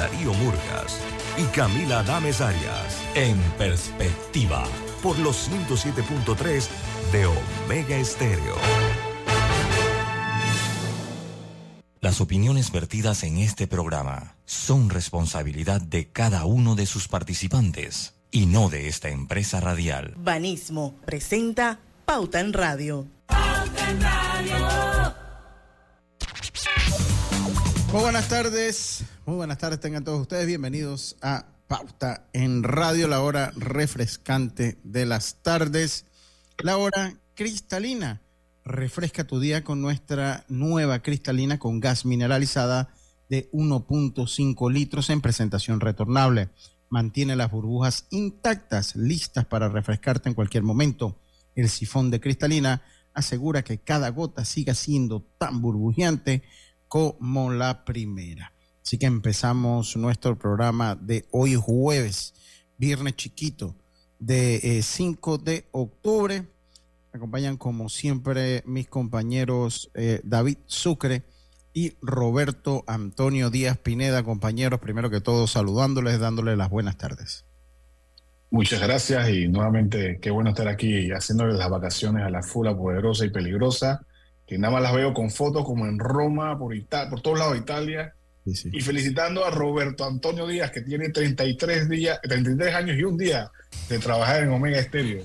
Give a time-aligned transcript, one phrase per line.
[0.00, 0.98] Darío Murgas
[1.36, 3.02] y Camila Dames Arias.
[3.14, 4.64] En perspectiva,
[5.02, 6.68] por los 107.3
[7.12, 8.56] de Omega Estéreo.
[12.00, 18.46] Las opiniones vertidas en este programa son responsabilidad de cada uno de sus participantes y
[18.46, 20.14] no de esta empresa radial.
[20.16, 23.06] Banismo presenta Pauta en Radio.
[23.26, 24.89] Pauta en Radio.
[27.92, 33.20] Muy buenas tardes, muy buenas tardes tengan todos ustedes, bienvenidos a Pauta en Radio, la
[33.20, 36.06] hora refrescante de las tardes,
[36.62, 38.20] la hora cristalina
[38.64, 42.94] Refresca tu día con nuestra nueva cristalina con gas mineralizada
[43.28, 46.50] de 1.5 litros en presentación retornable.
[46.88, 51.18] Mantiene las burbujas intactas, listas para refrescarte en cualquier momento.
[51.56, 52.82] El sifón de cristalina
[53.14, 56.42] asegura que cada gota siga siendo tan burbujeante
[56.90, 58.52] como la primera.
[58.84, 62.34] Así que empezamos nuestro programa de hoy jueves,
[62.76, 63.74] viernes chiquito,
[64.18, 66.46] de 5 eh, de octubre
[67.12, 71.24] me acompañan como siempre mis compañeros eh, David Sucre
[71.72, 77.44] y Roberto Antonio Díaz Pineda, compañeros, primero que todo saludándoles, dándoles las buenas tardes.
[78.50, 83.24] Muchas gracias y nuevamente qué bueno estar aquí haciéndoles las vacaciones a la fula poderosa
[83.24, 84.06] y peligrosa,
[84.50, 86.74] que nada más las veo con fotos como en Roma, por,
[87.08, 88.16] por todos lados de Italia.
[88.44, 93.48] Y felicitando a Roberto Antonio Díaz, que tiene 33, días, 33 años y un día
[93.88, 95.22] de trabajar en Omega Estéreo.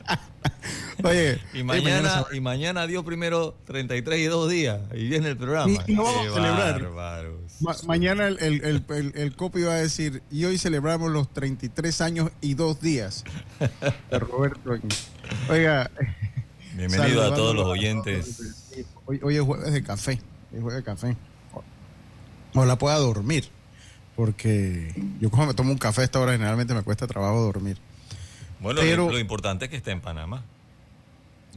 [1.04, 5.84] Oye, y mañana, y mañana dio primero 33 y dos días y viene el programa.
[5.86, 7.30] Y, no vamos a celebrar.
[7.86, 12.54] mañana el, el, el, copio va a decir, y hoy celebramos los 33 años y
[12.54, 13.22] dos días
[14.10, 14.80] de Roberto.
[15.48, 15.92] Oiga.
[16.76, 18.66] Bienvenido a todos los oyentes.
[19.06, 20.20] Hoy, hoy, es jueves de café.
[20.52, 21.16] Es jueves de café.
[22.54, 23.48] Ojalá pueda dormir.
[24.14, 27.78] Porque yo cuando me tomo un café a esta hora generalmente me cuesta trabajo dormir.
[28.60, 30.44] Bueno, Pero, lo importante es que esté en Panamá.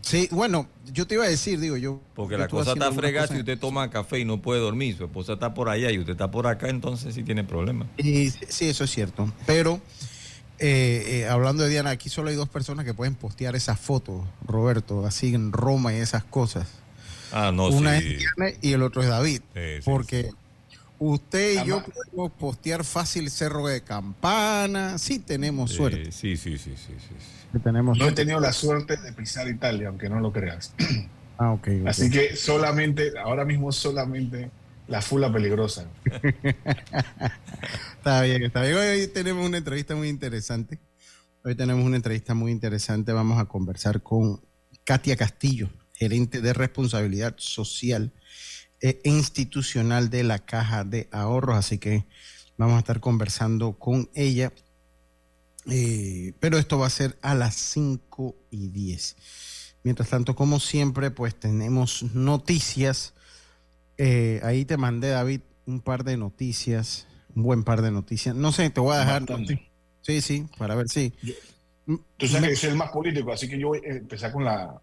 [0.02, 2.00] Sí, bueno, yo te iba a decir, digo yo.
[2.16, 4.96] Porque la cosa está fregada si usted toma café y no puede dormir.
[4.96, 7.90] Su esposa está por allá y usted está por acá, entonces sí tiene problemas.
[7.98, 9.30] Y, sí, eso es cierto.
[9.46, 9.82] Pero
[10.60, 14.24] eh, eh, hablando de Diana, aquí solo hay dos personas que pueden postear esas fotos,
[14.46, 16.68] Roberto, así en Roma y esas cosas.
[17.32, 19.42] Ah, no, Una es Diana y el otro es David.
[19.86, 20.32] porque
[20.98, 24.98] usted y yo podemos postear fácil Cerro de Campana.
[24.98, 26.12] Sí, tenemos suerte.
[26.12, 26.96] Sí, sí, sí, sí.
[26.98, 27.16] sí
[27.54, 30.74] no he tenido la suerte de pisar Italia, aunque no lo creas.
[31.38, 31.70] Ah, ok.
[31.88, 34.52] Así que solamente, ahora mismo solamente
[34.90, 35.90] la fula peligrosa.
[37.98, 38.76] está bien, está bien.
[38.76, 40.80] Hoy tenemos una entrevista muy interesante.
[41.44, 43.14] Hoy tenemos una entrevista muy interesante.
[43.14, 44.42] Vamos a conversar con
[44.84, 48.12] Katia Castillo, gerente de responsabilidad social
[48.82, 51.56] e institucional de la Caja de Ahorros.
[51.58, 52.06] Así que
[52.58, 54.52] vamos a estar conversando con ella
[55.72, 59.16] eh, pero esto va a ser a las 5 y 10.
[59.84, 63.14] Mientras tanto, como siempre, pues tenemos noticias.
[64.02, 67.06] Eh, ahí te mandé, David, un par de noticias,
[67.36, 68.34] un buen par de noticias.
[68.34, 69.26] No sé, te voy a dejar.
[70.02, 71.14] Sí, sí, para ver si.
[72.16, 74.82] tú sabes que soy el más político, así que yo voy a empezar con la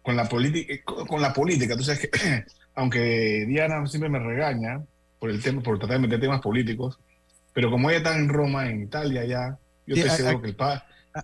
[0.00, 1.76] con la política con la política.
[1.76, 2.44] Tú sabes que
[2.74, 4.82] aunque Diana siempre me regaña
[5.18, 6.98] por el tema, por tratar de meter temas políticos,
[7.52, 10.56] pero como ella está en Roma, en Italia ya, yo te estoy seguro que el,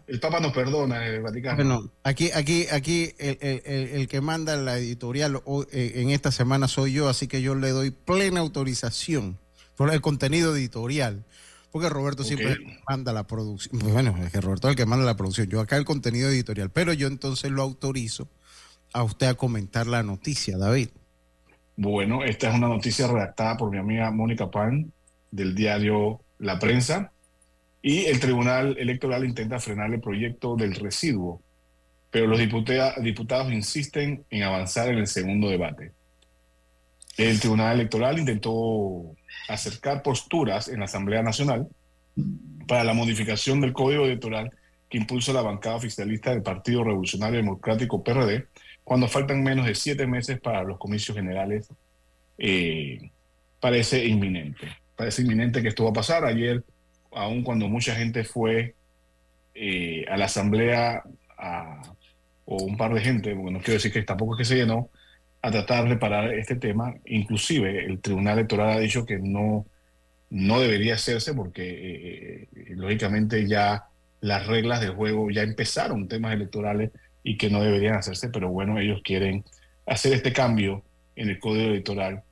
[0.07, 1.57] el Papa nos perdona el Vaticano.
[1.57, 6.93] Bueno, aquí, aquí, aquí el, el, que manda la editorial eh, en esta semana soy
[6.93, 9.39] yo, así que yo le doy plena autorización
[9.77, 11.25] por el contenido editorial.
[11.71, 12.57] Porque Roberto siempre
[12.89, 13.79] manda la producción.
[13.93, 15.49] Bueno, es que Roberto es el que manda la producción.
[15.49, 16.71] Yo acá el contenido editorial.
[16.71, 18.29] Pero yo entonces lo autorizo
[18.95, 20.89] a usted a comentar la noticia, David.
[21.77, 24.91] Bueno, esta es una noticia redactada por mi amiga Mónica Pan
[25.31, 27.13] del diario La Prensa
[27.87, 31.41] y el Tribunal Electoral intenta frenar el proyecto del residuo,
[32.11, 35.93] pero los diputados insisten en avanzar en el segundo debate.
[37.17, 39.15] El Tribunal Electoral intentó
[39.49, 41.69] acercar posturas en la Asamblea Nacional
[42.67, 44.51] para la modificación del Código Electoral
[44.91, 48.49] que impulsa la bancada oficialista del Partido Revolucionario Democrático PRD,
[48.83, 51.69] cuando faltan menos de siete meses para los comicios generales,
[52.37, 53.13] eh,
[53.61, 54.67] parece inminente
[54.97, 56.25] parece inminente que esto va a pasar.
[56.25, 56.65] Ayer,
[57.17, 58.75] aun cuando mucha gente fue
[59.55, 61.03] eh, a la asamblea,
[62.45, 64.91] o un par de gente, bueno, no quiero decir que tampoco es que se llenó,
[65.43, 66.95] a tratar de parar este tema.
[67.05, 69.67] Inclusive el Tribunal Electoral ha dicho que no,
[70.31, 73.85] no debería hacerse porque eh, eh, lógicamente ya
[74.21, 76.91] las reglas del juego ya empezaron temas electorales
[77.23, 79.45] y que no deberían hacerse, pero bueno, ellos quieren
[79.87, 80.85] hacer este cambio
[81.17, 82.23] en el código electoral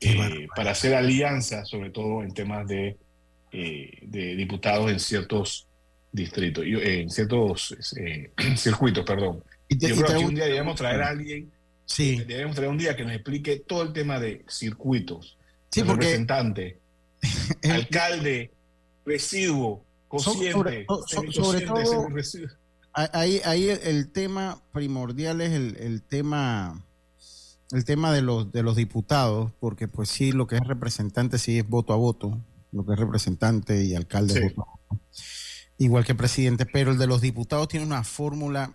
[0.00, 2.96] eh, para hacer alianzas, sobre todo en temas de,
[3.54, 5.68] de diputados en ciertos
[6.10, 7.76] distritos, en ciertos
[8.56, 9.42] circuitos, perdón.
[9.68, 11.50] Yo creo que un día debemos traer a alguien,
[11.86, 12.22] sí.
[12.26, 15.38] debemos traer un día que nos explique todo el tema de circuitos,
[15.70, 16.78] sí, representante,
[17.70, 18.52] alcalde,
[19.04, 20.86] residuo, cociente,
[21.32, 22.08] sobre, todo,
[22.92, 26.84] ahí, ahí el, tema primordial es el, tema
[27.72, 31.58] el tema de los de los diputados, porque pues sí, lo que es representante sí
[31.58, 32.38] es voto a voto,
[32.74, 34.54] lo que es representante y alcalde
[35.78, 38.74] igual que presidente, pero el de los diputados tiene una fórmula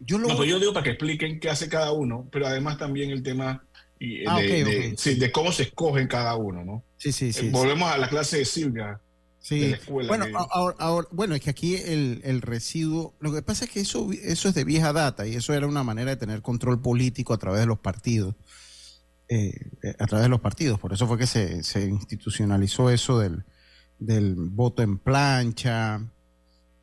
[0.00, 3.10] yo No, pues yo digo para que expliquen qué hace cada uno, pero además también
[3.10, 3.64] el tema
[4.26, 6.84] ah, de, cómo se escogen cada uno, ¿no?
[6.96, 7.48] Sí, sí, sí.
[7.48, 9.00] volvemos a la clase de Silvia.
[9.38, 9.60] Sí.
[9.60, 13.70] De la escuela, bueno, ahora, bueno, es que aquí el, residuo, lo que pasa es
[13.70, 16.80] que eso, eso es de vieja data y eso era una manera de tener control
[16.80, 18.34] político a través de los partidos.
[19.28, 20.78] Eh, a través de los partidos.
[20.78, 23.44] Por eso fue que se, se institucionalizó eso del,
[23.98, 26.00] del voto en plancha,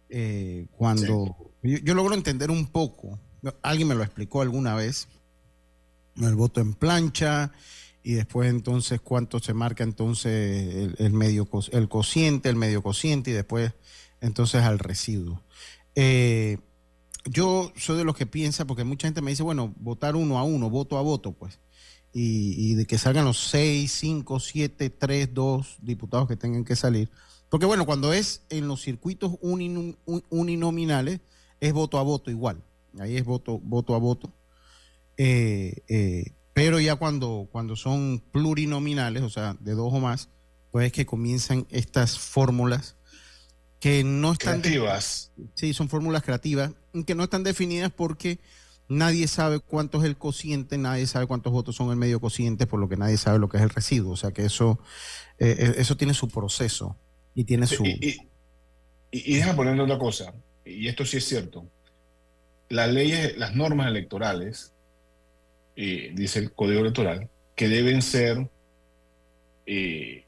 [0.10, 3.20] eh, cuando yo, logro entender un poco,
[3.62, 5.08] alguien me lo explicó alguna vez,
[6.18, 7.52] el voto en plancha
[8.04, 13.34] y después entonces cuánto se marca entonces el, medio el cociente, el medio cociente y
[13.34, 13.72] después
[14.20, 15.42] entonces al residuo.
[15.96, 16.58] Eh,
[17.26, 20.44] yo soy de los que piensa, porque mucha gente me dice, bueno, votar uno a
[20.44, 21.60] uno, voto a voto, pues,
[22.14, 26.76] y, y de que salgan los seis, cinco, siete, tres, dos diputados que tengan que
[26.76, 27.10] salir.
[27.50, 31.20] Porque bueno, cuando es en los circuitos uninominales,
[31.60, 32.64] es voto a voto igual.
[33.00, 34.34] Ahí es voto, voto a voto.
[35.18, 40.30] Eh, eh, pero ya cuando, cuando son plurinominales, o sea, de dos o más,
[40.72, 42.96] pues es que comienzan estas fórmulas
[43.80, 44.62] que no están...
[44.62, 45.32] Creativas.
[45.56, 46.72] Sí, son fórmulas creativas,
[47.06, 48.40] que no están definidas porque
[48.92, 52.80] nadie sabe cuánto es el cociente, nadie sabe cuántos votos son el medio cociente, por
[52.80, 54.12] lo que nadie sabe lo que es el residuo.
[54.12, 54.80] O sea que eso,
[55.40, 56.98] eh, eso tiene su proceso
[57.34, 57.86] y tiene su...
[57.86, 58.18] Y,
[59.12, 60.34] y, déjame ponerle otra cosa
[60.66, 61.66] y esto sí es cierto,
[62.70, 64.74] las leyes, las normas electorales,
[65.76, 68.50] eh, dice el Código Electoral, que deben ser
[69.66, 70.26] eh,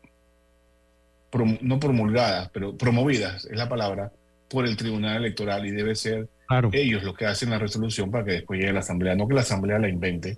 [1.61, 4.11] no promulgadas, pero promovidas, es la palabra,
[4.49, 6.29] por el Tribunal Electoral y debe ser
[6.71, 9.35] ellos los que hacen la resolución para que después llegue a la Asamblea, no que
[9.35, 10.37] la Asamblea la invente,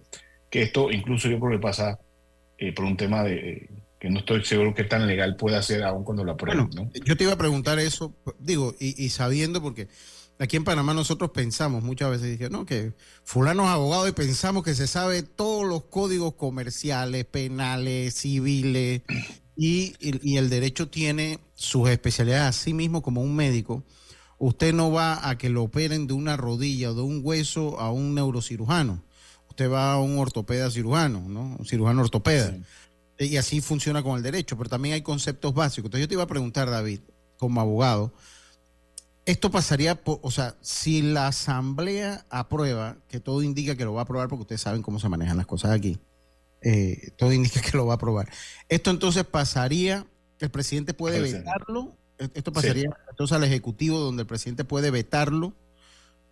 [0.49, 1.99] que esto incluso yo creo que pasa
[2.57, 3.69] eh, por un tema de
[3.99, 6.69] que no estoy seguro que tan legal pueda ser aún cuando la aprueben.
[7.05, 9.87] Yo te iba a preguntar eso, digo, y, sabiendo, porque
[10.37, 14.63] aquí en Panamá nosotros pensamos muchas veces, dije, no, que fulano es abogado y pensamos
[14.63, 19.01] que se sabe todos los códigos comerciales, penales, civiles,
[19.55, 19.95] y,
[20.37, 23.83] el derecho tiene sus especialidades, así mismo como un médico.
[24.37, 27.91] Usted no va a que lo operen de una rodilla o de un hueso a
[27.91, 29.03] un neurocirujano.
[29.49, 31.55] Usted va a un ortopeda cirujano, ¿no?
[31.57, 32.57] Un cirujano ortopeda.
[33.17, 35.87] Y así funciona con el derecho, pero también hay conceptos básicos.
[35.87, 36.99] Entonces yo te iba a preguntar, David,
[37.37, 38.13] como abogado,
[39.25, 44.01] esto pasaría, por, o sea, si la asamblea aprueba, que todo indica que lo va
[44.01, 45.97] a aprobar porque ustedes saben cómo se manejan las cosas aquí,
[46.61, 48.29] eh, todo indica que lo va a aprobar.
[48.69, 50.05] Esto entonces pasaría,
[50.39, 55.53] el presidente puede vetarlo, esto pasaría entonces al Ejecutivo donde el presidente puede vetarlo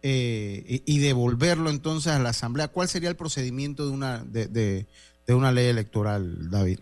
[0.01, 2.67] eh, y, devolverlo entonces a la asamblea.
[2.67, 4.85] ¿Cuál sería el procedimiento de una, de
[5.25, 6.79] de una ley electoral, David.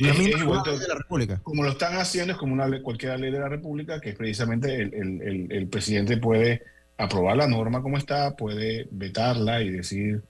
[0.00, 1.40] La misma ley de la República.
[1.42, 4.82] Como lo están haciendo, es como una ley, cualquier ley de la República, que precisamente
[4.82, 6.62] el, presidente puede
[6.96, 10.22] aprobar la norma como está, puede vetarla y decir,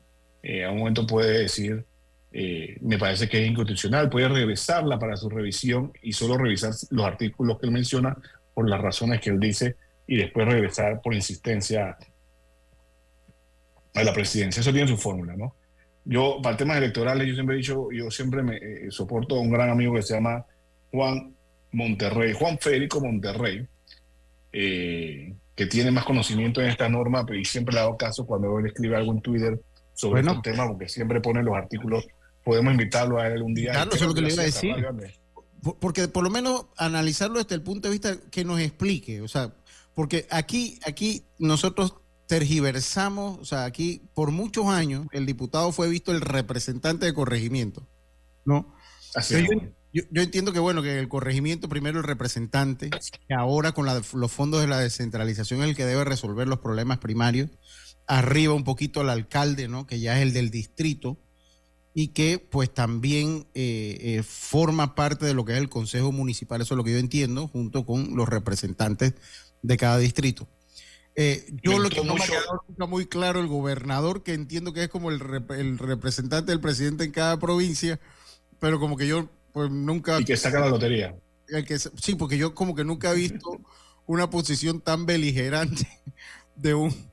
[0.42, 1.86] eh, a un momento puede decir,
[2.30, 7.06] eh, me parece que es inconstitucional, puede regresarla para su revisión y solo revisar los
[7.06, 8.16] artículos que él menciona
[8.54, 11.96] por las razones que él dice y después regresar por insistencia
[13.94, 14.60] a la presidencia.
[14.60, 15.54] Eso tiene su fórmula, ¿no?
[16.04, 19.50] Yo, para temas electorales, yo siempre he dicho, yo siempre me eh, soporto a un
[19.50, 20.44] gran amigo que se llama
[20.90, 21.34] Juan
[21.72, 23.66] Monterrey, Juan Federico Monterrey,
[24.52, 28.58] eh, que tiene más conocimiento en esta norma, pero y siempre le hago caso cuando
[28.58, 29.60] él escribe algo en Twitter
[29.92, 32.06] sobre este tema, porque siempre pone los artículos.
[32.44, 33.72] Podemos invitarlo a él un día.
[33.72, 34.74] Claro, eso es lo que le iba a decir.
[35.80, 39.54] Porque por lo menos analizarlo desde el punto de vista que nos explique, o sea,
[39.94, 41.94] porque aquí, aquí nosotros
[42.28, 47.88] tergiversamos, o sea, aquí por muchos años el diputado fue visto el representante de corregimiento,
[48.44, 48.72] ¿no?
[49.14, 49.44] Así
[49.92, 54.32] yo, yo, entiendo que, bueno, que el corregimiento primero el representante, que ahora con los
[54.32, 57.50] fondos de la descentralización es el que debe resolver los problemas primarios,
[58.06, 59.86] arriba un poquito el alcalde, ¿no?
[59.86, 61.18] Que ya es el del distrito
[62.00, 66.60] y que pues también eh, eh, forma parte de lo que es el Consejo Municipal,
[66.60, 69.14] eso es lo que yo entiendo, junto con los representantes
[69.62, 70.46] de cada distrito.
[71.16, 74.84] Eh, yo lo que no me ha quedado muy claro, el gobernador, que entiendo que
[74.84, 77.98] es como el, representante del presidente en cada provincia,
[78.60, 80.20] pero como que yo pues nunca...
[80.20, 81.16] Y que saca la lotería.
[81.48, 83.60] El que, sí, porque yo como que nunca he visto
[84.06, 85.88] una posición tan beligerante
[86.54, 87.10] de un...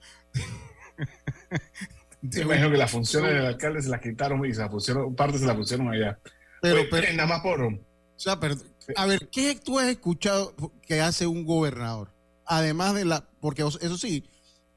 [2.30, 5.38] de imagino que las funciones del alcalde se las quitaron y se las pusieron, parte
[5.38, 6.20] se las pusieron allá.
[6.62, 7.62] Pero, pero nada más por...
[7.62, 7.80] O
[8.16, 8.56] sea, pero,
[8.96, 12.14] a ver, ¿qué tú has escuchado que hace un gobernador?
[12.46, 14.30] Además de la, porque eso sí,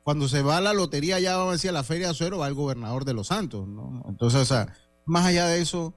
[0.02, 2.38] cuando se va a la lotería, ya vamos a decir a la Feria de Azuero,
[2.38, 4.02] va el gobernador de Los Santos, ¿no?
[4.09, 4.75] Entonces, o sea,
[5.05, 5.95] más allá de eso.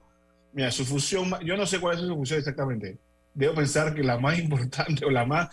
[0.52, 2.98] Mira, su función, yo no sé cuál es su función exactamente.
[3.34, 5.48] Debo pensar que la más importante o la más,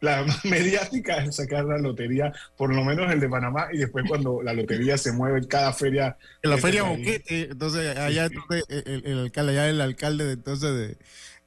[0.00, 4.04] la más mediática es sacar la lotería, por lo menos el de Panamá, y después
[4.08, 6.16] cuando la lotería se mueve en cada feria.
[6.42, 10.96] En la feria Boquete, entonces allá entonces, el, alcalde, allá el alcalde de entonces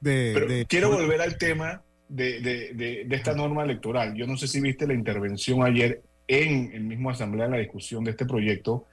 [0.00, 4.14] de, quiero volver al tema de, de, esta norma electoral.
[4.14, 8.04] Yo no sé si viste la intervención ayer en el mismo asamblea en la discusión
[8.04, 8.86] de este proyecto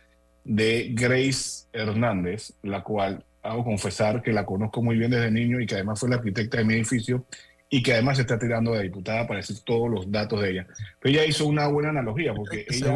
[0.44, 5.66] de Grace Hernández, la cual hago confesar que la conozco muy bien desde niño y
[5.66, 7.26] que además fue la arquitecta de mi edificio
[7.70, 10.68] y que además se está tirando de diputada para decir todos los datos de ella.
[11.00, 12.94] Pero ella hizo una buena analogía porque ella,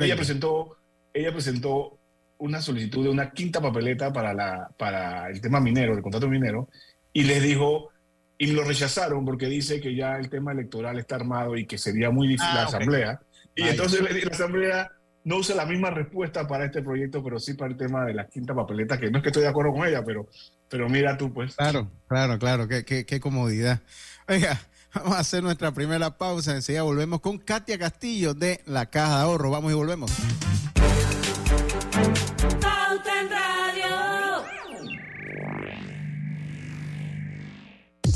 [0.00, 0.76] ella presentó
[1.14, 1.98] ella presentó
[2.38, 6.68] una solicitud de una quinta papeleta para, la, para el tema minero, el contrato minero,
[7.12, 7.90] y les dijo,
[8.38, 12.10] y lo rechazaron porque dice que ya el tema electoral está armado y que sería
[12.10, 13.20] muy difícil ah, la asamblea.
[13.54, 14.90] Y entonces la asamblea
[15.24, 18.26] no usa la misma respuesta para este proyecto, pero sí para el tema de la
[18.26, 20.28] quinta papeleta, que no es que estoy de acuerdo con ella, pero,
[20.68, 21.54] pero mira tú, pues.
[21.56, 23.80] Claro, claro, claro, qué, qué, qué comodidad.
[24.28, 24.60] Oiga,
[24.94, 29.22] vamos a hacer nuestra primera pausa, enseguida volvemos con Katia Castillo de la Caja de
[29.22, 29.50] Ahorro.
[29.50, 30.12] Vamos y volvemos.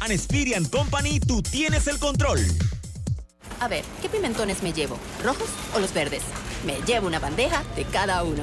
[0.00, 2.40] An Experian Company, tú tienes el control.
[3.60, 4.98] A ver, ¿qué pimentones me llevo?
[5.24, 6.22] ¿Rojos o los verdes?
[6.66, 8.42] Me llevo una bandeja de cada uno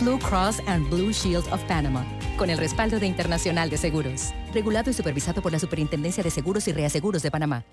[0.00, 2.06] Blue Cross and Blue Shield of Panama,
[2.38, 6.66] con el respaldo de Internacional de Seguros, regulado y supervisado por la Superintendencia de Seguros
[6.68, 7.66] y Reaseguros de Panamá.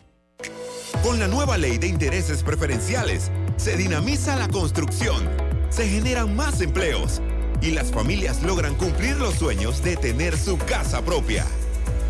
[1.03, 5.24] Con la nueva ley de intereses preferenciales, se dinamiza la construcción,
[5.69, 7.22] se generan más empleos
[7.62, 11.46] y las familias logran cumplir los sueños de tener su casa propia.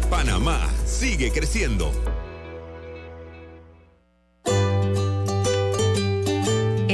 [0.09, 1.91] Panamá sigue creciendo.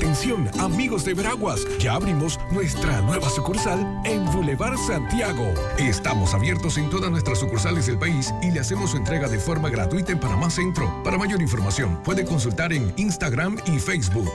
[0.00, 5.52] Atención, amigos de Veraguas, ya abrimos nuestra nueva sucursal en Boulevard Santiago.
[5.76, 9.68] Estamos abiertos en todas nuestras sucursales del país y le hacemos su entrega de forma
[9.68, 10.90] gratuita en Panamá Centro.
[11.04, 14.32] Para mayor información, puede consultar en Instagram y Facebook.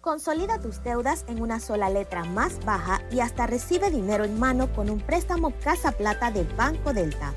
[0.00, 4.72] Consolida tus deudas en una sola letra más baja y hasta recibe dinero en mano
[4.72, 7.34] con un préstamo Casa Plata de Banco Delta.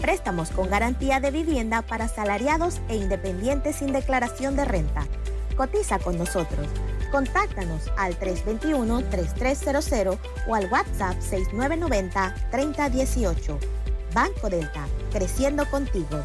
[0.00, 5.08] Préstamos con garantía de vivienda para salariados e independientes sin declaración de renta.
[5.58, 6.66] Cotiza con nosotros.
[7.10, 13.58] Contáctanos al 321-3300 o al WhatsApp 6990-3018.
[14.14, 16.22] Banco Delta, creciendo contigo.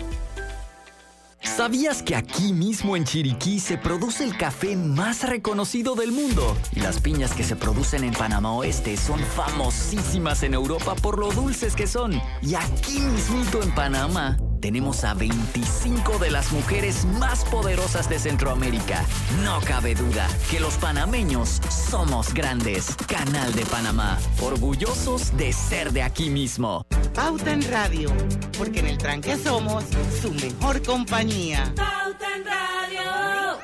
[1.41, 6.55] ¿Sabías que aquí mismo en Chiriquí se produce el café más reconocido del mundo?
[6.71, 11.31] Y las piñas que se producen en Panamá Oeste son famosísimas en Europa por lo
[11.31, 12.21] dulces que son.
[12.41, 19.03] Y aquí mismito en Panamá tenemos a 25 de las mujeres más poderosas de Centroamérica.
[19.43, 22.95] No cabe duda que los panameños somos grandes.
[23.05, 26.85] Canal de Panamá, orgullosos de ser de aquí mismo.
[27.13, 28.09] Pauta en Radio,
[28.57, 29.83] porque en el tranque somos
[30.21, 31.73] su mejor compañía.
[31.75, 33.59] Pauta en Radio.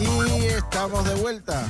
[0.00, 1.68] Y estamos de vuelta.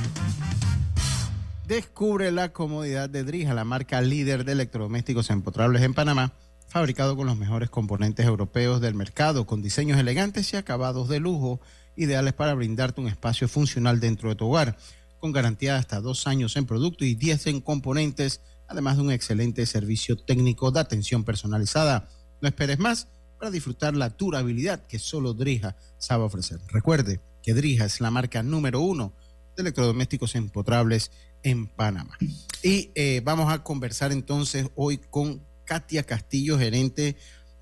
[1.67, 6.31] Descubre la comodidad de Drija, la marca líder de electrodomésticos empotrables en Panamá,
[6.67, 11.59] fabricado con los mejores componentes europeos del mercado, con diseños elegantes y acabados de lujo,
[11.95, 14.77] ideales para brindarte un espacio funcional dentro de tu hogar,
[15.19, 19.11] con garantía de hasta dos años en producto y 10 en componentes, además de un
[19.11, 22.09] excelente servicio técnico de atención personalizada.
[22.41, 23.07] No esperes más
[23.39, 26.59] para disfrutar la durabilidad que solo Drija sabe ofrecer.
[26.67, 29.13] Recuerde que Drija es la marca número uno
[29.55, 31.11] de electrodomésticos empotrables
[31.45, 32.17] en Panamá.
[32.63, 37.15] Y eh, vamos a conversar entonces hoy con Katia Castillo, gerente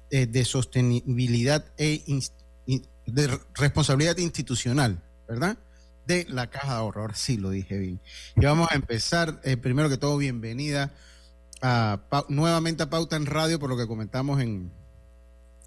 [0.09, 2.01] eh, de sostenibilidad e
[3.05, 5.57] de responsabilidad institucional, ¿verdad?
[6.07, 7.01] De la Caja de Ahorro.
[7.01, 8.01] Ahora sí lo dije bien.
[8.37, 10.93] Y vamos a empezar, eh, primero que todo, bienvenida
[11.61, 11.99] a,
[12.29, 14.71] nuevamente a Pauta en Radio, por lo que comentamos en,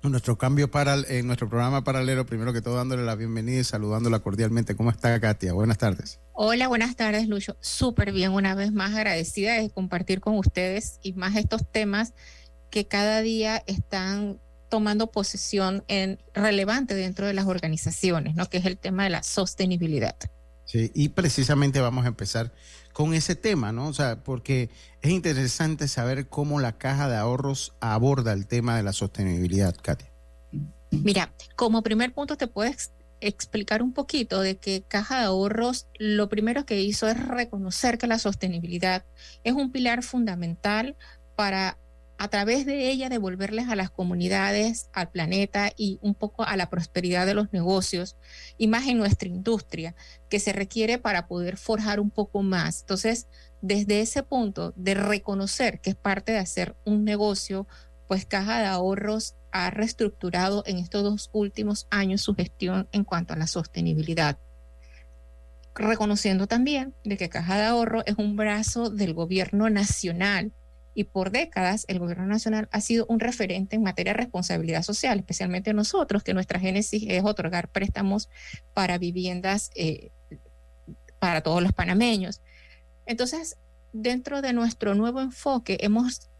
[0.03, 4.21] nuestro cambio para en nuestro programa paralelo, primero que todo dándole la bienvenida y saludándola
[4.21, 4.75] cordialmente.
[4.75, 5.53] ¿Cómo está Katia?
[5.53, 6.21] Buenas tardes.
[6.39, 7.57] Hola, buenas tardes, Lucho.
[7.61, 12.13] Súper bien, una vez más agradecida de compartir con ustedes y más estos temas
[12.71, 14.39] que cada día están
[14.69, 18.51] tomando posesión en relevante dentro de las organizaciones, ¿no?
[18.51, 20.15] Que es el tema de la sostenibilidad.
[20.67, 22.53] Sí, y precisamente vamos a empezar
[22.93, 23.89] con ese tema, ¿no?
[23.89, 24.69] O sea, porque
[25.01, 30.13] es interesante saber cómo la caja de ahorros aborda el tema de la sostenibilidad, Katia.
[30.91, 32.93] Mira, como primer punto te puedes
[33.29, 38.07] explicar un poquito de que Caja de Ahorros lo primero que hizo es reconocer que
[38.07, 39.05] la sostenibilidad
[39.45, 40.97] es un pilar fundamental
[41.35, 41.79] para
[42.19, 46.71] a través de ella devolverles a las comunidades, al planeta y un poco a la
[46.71, 48.17] prosperidad de los negocios
[48.57, 49.95] y más en nuestra industria,
[50.31, 52.81] que se requiere para poder forjar un poco más.
[52.81, 53.29] Entonces,
[53.61, 57.67] desde ese punto de reconocer que es parte de hacer un negocio,
[58.09, 63.33] pues Caja de Ahorros ha reestructurado en estos dos últimos años su gestión en cuanto
[63.33, 64.39] a la sostenibilidad
[65.79, 70.53] reconociendo también de que Caja de Ahorro es un brazo del gobierno nacional
[70.95, 75.19] y por décadas el gobierno nacional ha sido un referente en materia de responsabilidad social,
[75.19, 78.31] especialmente nosotros, que nuestra génesis es otorgar préstamos
[78.73, 80.11] para viviendas eh,
[81.19, 82.41] para todos los panameños.
[83.05, 83.59] Entonces,
[83.93, 86.31] dentro de nuestro nuevo enfoque, hemos,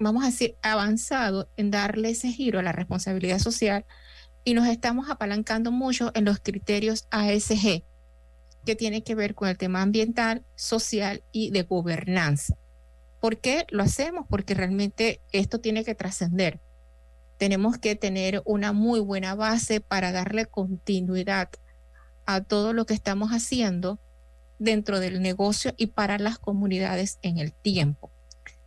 [0.00, 3.84] vamos a decir, avanzado en darle ese giro a la responsabilidad social
[4.42, 7.84] y nos estamos apalancando mucho en los criterios ASG,
[8.64, 12.56] que tiene que ver con el tema ambiental, social y de gobernanza.
[13.20, 14.26] ¿Por qué lo hacemos?
[14.28, 16.60] Porque realmente esto tiene que trascender.
[17.38, 21.50] Tenemos que tener una muy buena base para darle continuidad
[22.24, 24.00] a todo lo que estamos haciendo
[24.58, 28.10] dentro del negocio y para las comunidades en el tiempo.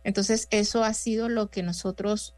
[0.04, 2.36] Entonces, eso ha sido lo que nosotros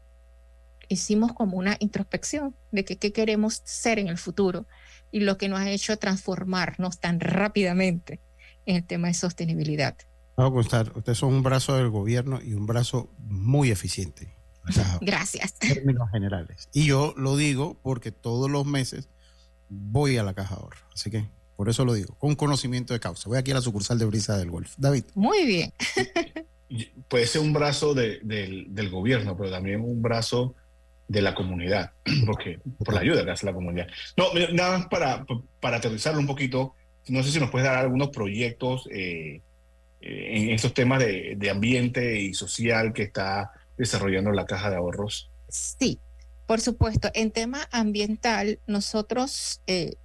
[0.89, 4.65] hicimos como una introspección de que, qué queremos ser en el futuro
[5.11, 8.21] y lo que nos ha hecho transformarnos tan rápidamente
[8.65, 9.95] en el tema de sostenibilidad.
[10.37, 14.35] A constar, ustedes son un brazo del gobierno y un brazo muy eficiente.
[15.01, 15.55] Gracias.
[15.61, 16.69] En términos generales.
[16.73, 19.09] Y yo lo digo porque todos los meses
[19.69, 20.79] voy a la caja de ahorro.
[20.93, 23.27] Así que por eso lo digo, con conocimiento de causa.
[23.29, 24.75] Voy aquí a la sucursal de Brisa del Golf.
[24.77, 25.05] David.
[25.15, 25.73] Muy bien.
[27.07, 30.55] Puede ser un brazo del, gobierno, pero también un brazo
[31.07, 31.91] de la comunidad,
[32.25, 33.87] porque por la ayuda que hace la comunidad.
[34.17, 35.25] No, nada más para,
[35.59, 36.73] para aterrizarlo un poquito,
[37.07, 39.41] no sé si nos puedes dar algunos proyectos eh,
[40.01, 45.29] en estos temas de, ambiente y social que está desarrollando la caja de ahorros?
[45.49, 45.99] Sí,
[46.45, 47.09] por supuesto.
[47.13, 49.95] En tema ambiental, nosotros eh,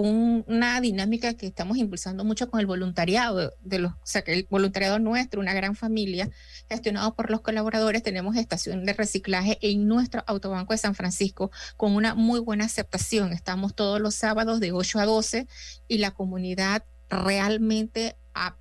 [0.00, 4.46] una dinámica que estamos impulsando mucho con el voluntariado, de los, o sea, que el
[4.50, 6.30] voluntariado nuestro, una gran familia,
[6.68, 11.94] gestionado por los colaboradores, tenemos estación de reciclaje en nuestro autobanco de San Francisco con
[11.94, 13.32] una muy buena aceptación.
[13.32, 15.46] Estamos todos los sábados de 8 a 12
[15.88, 18.16] y la comunidad realmente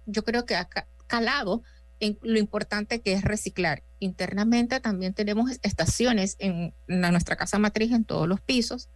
[0.05, 0.69] yo creo que ha
[1.07, 1.63] calado
[1.99, 3.83] en lo importante que es reciclar.
[3.99, 8.89] Internamente también tenemos estaciones en, nuestra casa matriz en todos los pisos.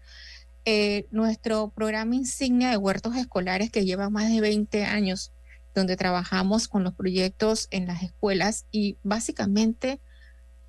[0.69, 5.31] Eh, nuestro programa insignia de huertos escolares que lleva más de 20 años,
[5.73, 10.01] donde trabajamos con los proyectos en las escuelas y básicamente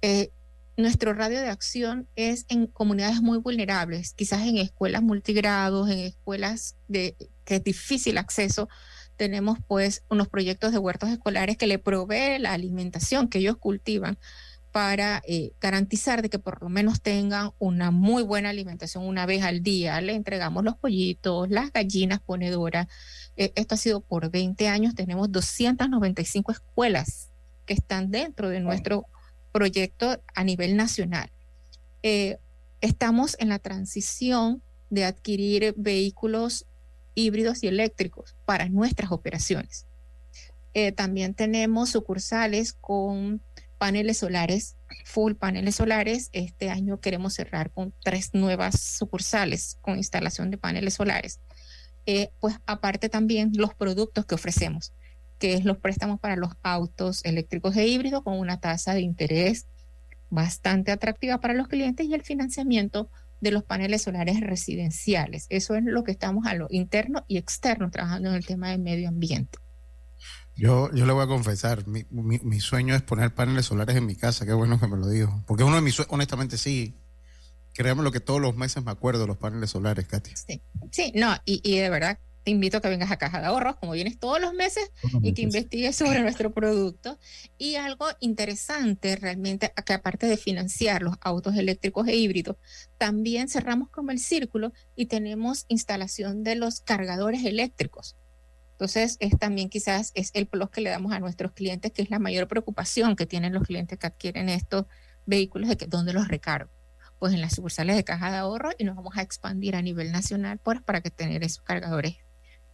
[0.01, 0.31] eh,
[0.77, 6.77] nuestro radio de acción es en comunidades muy vulnerables, quizás en escuelas multigrados, en escuelas
[6.87, 8.69] de que es difícil acceso.
[9.17, 14.17] Tenemos pues unos proyectos de huertos escolares que le provee la alimentación que ellos cultivan
[14.79, 19.43] para eh, garantizar de que por lo menos tengan una muy buena alimentación una vez
[19.43, 20.01] al día.
[20.01, 22.87] Le entregamos los pollitos, las gallinas ponedoras.
[23.37, 24.95] Eh, esto ha sido por 20 años.
[24.95, 27.29] Tenemos 295 escuelas
[27.67, 29.07] que están dentro de nuestro
[29.51, 31.29] proyecto a nivel nacional.
[32.05, 32.39] Eh,
[32.81, 36.67] estamos en la transición de adquirir vehículos
[37.17, 39.89] híbridos y eléctricos para nuestras operaciones.
[40.75, 43.41] Eh, también tenemos sucursales con
[43.79, 46.29] paneles solares, full paneles solares.
[46.33, 51.41] Este año queremos cerrar con tres nuevas sucursales con instalación de paneles solares.
[52.07, 54.93] Eh, pues aparte también los productos que ofrecemos
[55.39, 59.67] que es los préstamos para los autos eléctricos e híbridos con una tasa de interés
[60.31, 63.11] bastante atractiva para los clientes y el financiamiento
[63.41, 65.47] de los paneles solares residenciales.
[65.49, 68.81] Eso es lo que estamos a lo interno y externo trabajando en el tema del
[68.81, 69.59] medio ambiente.
[70.59, 74.17] Yo, yo le voy a confesar, mi, mi, sueño es poner paneles solares en mi
[74.17, 75.43] casa, qué bueno que me lo dijo.
[75.47, 76.95] Porque uno de mis sueños, honestamente sí,
[77.75, 80.37] créanme lo que todos los meses me acuerdo de los paneles solares, Katia.
[80.37, 82.19] Sí, sí no, y, y de verdad
[82.49, 84.91] te invito a que vengas a Caja de Ahorros, como vienes todos los meses,
[85.23, 87.19] y que investigues sobre nuestro producto.
[87.59, 92.57] Y algo interesante realmente, que aparte de financiar los autos eléctricos e híbridos,
[92.97, 98.17] también cerramos como el círculo y tenemos instalación de los cargadores eléctricos.
[98.79, 102.11] Entonces, es también quizás es el plus que le damos a nuestros clientes, que es
[102.11, 104.87] la mayor preocupación que tienen los clientes que adquieren estos
[105.27, 106.71] vehículos, de que dónde los recargo
[107.19, 110.13] pues en las sucursales de caja de ahorro y nos vamos a expandir a nivel
[110.13, 112.19] nacional pues, para que tener esos cargadores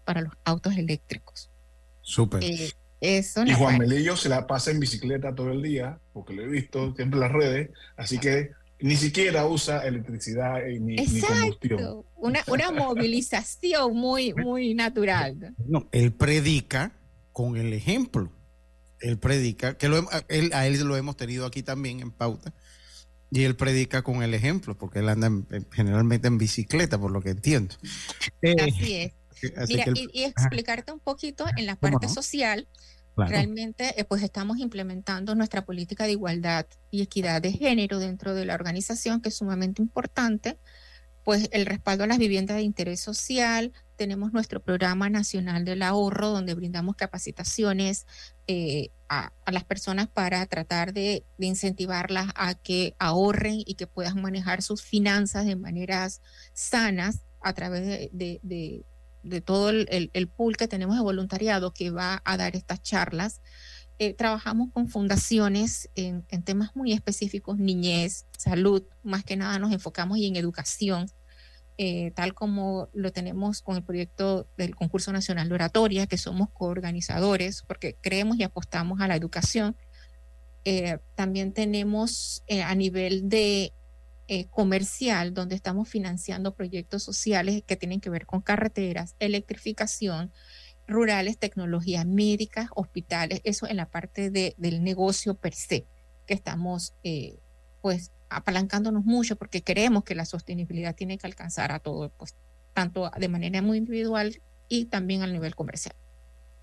[0.05, 1.51] para los autos eléctricos.
[2.03, 2.45] Súper.
[2.45, 6.47] Eh, y Juan Melillo se la pasa en bicicleta todo el día, porque lo he
[6.47, 12.05] visto siempre en las redes, así que ni siquiera usa electricidad ni, ni combustión.
[12.17, 15.55] Una, una movilización muy, muy natural.
[15.67, 16.93] No, él predica
[17.33, 18.31] con el ejemplo.
[19.01, 22.55] Él predica, que lo, él, a él lo hemos tenido aquí también en pauta,
[23.31, 25.31] y él predica con el ejemplo, porque él anda
[25.73, 27.75] generalmente en bicicleta, por lo que entiendo.
[28.63, 29.13] Así es.
[29.69, 32.69] Mira, y, explicarte un poquito en la parte social,
[33.17, 38.45] realmente eh, pues estamos implementando nuestra política de igualdad y equidad de género dentro de
[38.45, 40.59] la organización, que es sumamente importante,
[41.25, 46.29] pues el respaldo a las viviendas de interés social, tenemos nuestro programa nacional del ahorro,
[46.29, 48.07] donde brindamos capacitaciones
[48.47, 54.63] eh, a, las personas para tratar de, incentivarlas a que ahorren y que puedan manejar
[54.63, 56.21] sus finanzas de maneras
[56.53, 58.85] sanas a través de, de
[59.45, 63.41] todo el, el, pool que tenemos de voluntariado que va a dar estas charlas.
[64.01, 70.19] Eh, trabajamos con fundaciones en, temas muy específicos, niñez, salud, más que nada nos enfocamos
[70.19, 71.07] y en educación,
[71.79, 76.51] eh, tal como lo tenemos con el proyecto del concurso nacional de oratoria, que somos
[76.51, 79.77] coorganizadores porque creemos y apostamos a la educación.
[80.65, 83.75] Eh, también tenemos a nivel de
[84.27, 90.33] eh, comercial donde estamos financiando proyectos sociales que tienen que ver con carreteras, electrificación,
[90.87, 95.87] rurales, tecnologías médicas, hospitales, eso en la parte de, del negocio per se,
[96.27, 97.39] que estamos eh,
[97.83, 102.35] pues apalancándonos mucho porque creemos que la sostenibilidad tiene que alcanzar a todo, pues
[102.73, 105.95] tanto de manera muy individual y también al nivel comercial.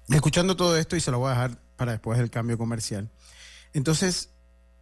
[0.10, 3.10] Escuchando todo esto y se lo voy a dejar para después del cambio comercial.
[3.74, 4.32] Entonces,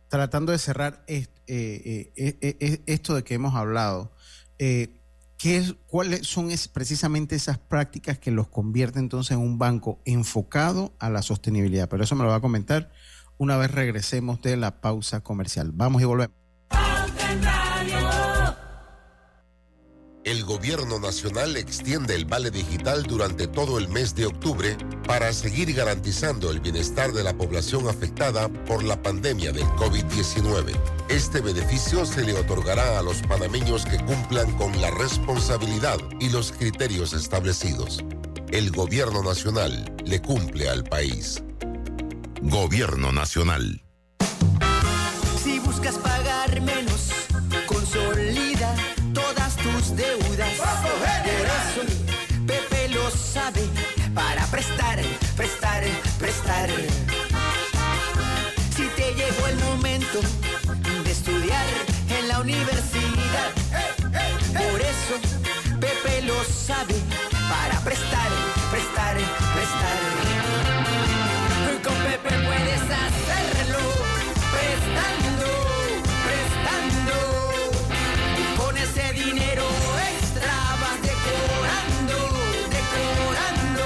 [0.10, 4.12] tratando de cerrar eh, eh, eh, esto de que hemos hablado,
[4.58, 11.10] ¿qué ¿cuáles son precisamente esas prácticas que los convierten entonces en un banco enfocado a
[11.10, 11.88] la sostenibilidad?
[11.88, 12.92] Pero eso me lo va a comentar
[13.38, 15.72] una vez regresemos de la pausa comercial.
[15.74, 16.39] Vamos y volvemos.
[20.26, 24.78] El Gobierno Nacional extiende el vale digital durante todo el mes de octubre
[25.08, 30.76] para seguir garantizando el bienestar de la población afectada por la pandemia del COVID-19.
[31.10, 36.52] Este beneficio se le otorgará a los panameños que cumplan con la responsabilidad y los
[36.52, 38.04] criterios establecidos.
[38.52, 41.42] El Gobierno Nacional le cumple al país.
[42.42, 43.84] Gobierno Nacional.
[45.42, 47.12] Si buscas pagar menos,
[47.68, 48.76] consolida
[49.80, 50.54] tus deudas.
[50.58, 51.82] Por eso
[52.46, 53.62] Pepe lo sabe,
[54.14, 55.00] para prestar
[55.38, 55.84] prestar,
[56.20, 56.70] prestar.
[58.76, 60.20] Si te llegó el momento
[61.04, 61.66] de estudiar
[62.18, 63.52] en la universidad,
[64.54, 65.16] por eso
[65.80, 66.96] Pepe lo sabe,
[67.50, 68.30] para prestar,
[68.72, 69.16] prestar,
[69.56, 69.98] prestar.
[71.84, 74.09] Con Pepe puedes hacerlo,
[79.24, 79.64] dinero
[80.12, 82.18] extra vas decorando,
[82.70, 83.86] decorando.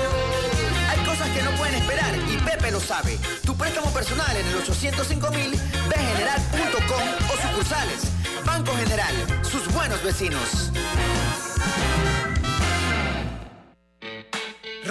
[0.90, 3.18] Hay cosas que no pueden esperar y Pepe lo sabe.
[3.46, 5.52] Tu préstamo personal en el 805 mil,
[5.90, 8.12] bgeneral.com o sucursales.
[8.46, 10.72] Banco General, sus buenos vecinos.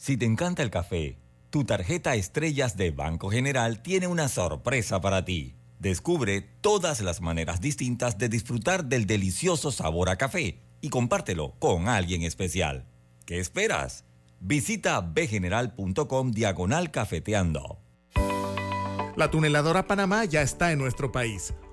[0.00, 1.18] Si te encanta el café,
[1.50, 5.56] tu tarjeta Estrellas de Banco General tiene una sorpresa para ti.
[5.78, 11.86] Descubre todas las maneras distintas de disfrutar del delicioso sabor a café y compártelo con
[11.86, 12.86] alguien especial.
[13.26, 14.06] ¿Qué esperas?
[14.40, 17.78] Visita bgeneral.com diagonal cafeteando.
[19.16, 21.52] La tuneladora Panamá ya está en nuestro país.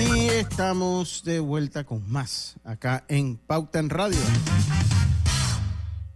[0.00, 4.18] Y estamos de vuelta con más acá en Pauta en Radio.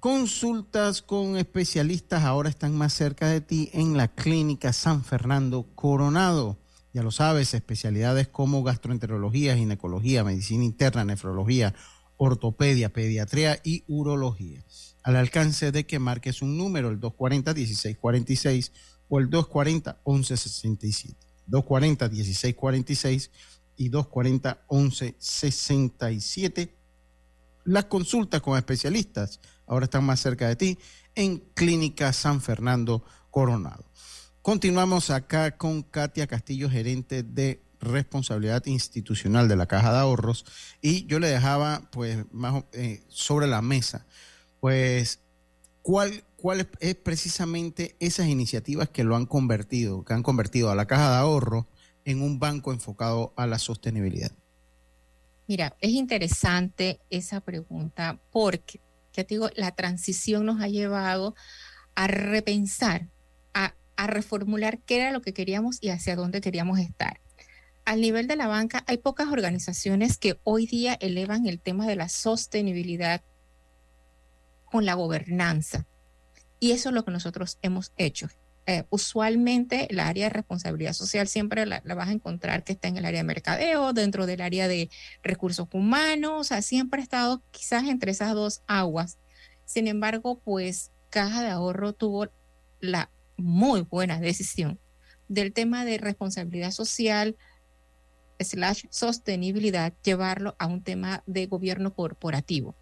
[0.00, 6.58] Consultas con especialistas ahora están más cerca de ti en la Clínica San Fernando Coronado.
[6.94, 11.74] Ya lo sabes, especialidades como gastroenterología, ginecología, medicina interna, nefrología,
[12.16, 14.64] ortopedia, pediatría y urología.
[15.02, 18.72] Al alcance de que marques un número, el 240-1646
[19.08, 21.16] o el 240-1167.
[21.48, 23.30] 240-1646
[23.76, 26.70] y 240-1167.
[27.64, 30.76] Las consultas con especialistas ahora están más cerca de ti
[31.14, 33.84] en Clínica San Fernando Coronado.
[34.42, 40.44] Continuamos acá con Katia Castillo, gerente de responsabilidad institucional de la Caja de Ahorros
[40.80, 44.06] y yo le dejaba pues más eh, sobre la mesa
[44.60, 45.20] pues
[45.82, 50.84] cuál cuál es precisamente esas iniciativas que lo han convertido, que han convertido a la
[50.84, 51.66] Caja de Ahorro
[52.04, 54.32] en un banco enfocado a la sostenibilidad?
[55.46, 58.80] Mira, es interesante esa pregunta porque,
[59.12, 61.34] ya te digo, la transición nos ha llevado
[61.94, 63.08] a repensar,
[63.52, 63.74] a,
[64.06, 67.20] reformular qué era lo que queríamos y hacia dónde queríamos estar.
[67.84, 71.96] Al nivel de la banca, hay pocas organizaciones que hoy día elevan el tema de
[71.96, 73.22] la sostenibilidad
[74.70, 75.86] con la gobernanza.
[76.58, 78.28] Y eso es lo que nosotros hemos hecho.
[78.66, 82.88] Eh, usualmente la área de responsabilidad social siempre la, la, vas a encontrar que está
[82.88, 84.88] en el área de mercadeo, dentro del área de
[85.22, 89.18] recursos humanos, o sea, siempre ha estado quizás entre esas dos aguas.
[89.66, 92.28] Sin embargo, pues Caja de Ahorro tuvo
[92.80, 94.80] la muy buena decisión
[95.28, 97.36] del tema de responsabilidad social
[98.38, 102.76] slash sostenibilidad, llevarlo a un tema de gobierno corporativo.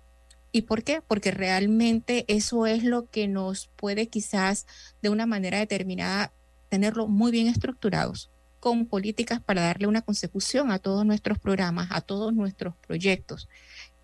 [0.53, 1.01] ¿Y por qué?
[1.01, 4.67] Porque realmente eso es lo que nos puede quizás
[5.01, 6.33] de una manera determinada
[6.69, 12.03] tenerlo muy bien estructurados con políticas para darle una consecución a todos nuestros programas, a
[12.03, 13.49] todos nuestros proyectos.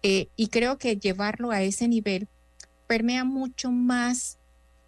[0.02, 2.28] Eh, y creo que llevarlo a ese nivel
[2.86, 4.38] permea mucho más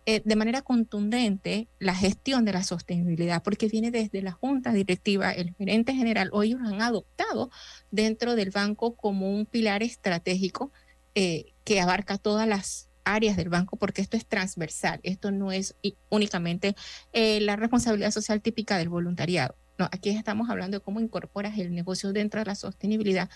[0.07, 5.31] eh, de manera contundente la gestión de la sostenibilidad, porque viene desde la junta directiva,
[5.31, 7.51] el gerente general, hoy lo han adoptado
[7.91, 10.73] dentro del banco como un pilar estratégico
[11.15, 15.77] eh, que abarca todas las áreas del banco, porque esto es transversal, esto no es
[16.09, 16.75] únicamente
[17.13, 19.57] eh, la responsabilidad social típica del voluntariado.
[19.79, 23.31] No, aquí estamos hablando de cómo incorporas el negocio dentro de la sostenibilidad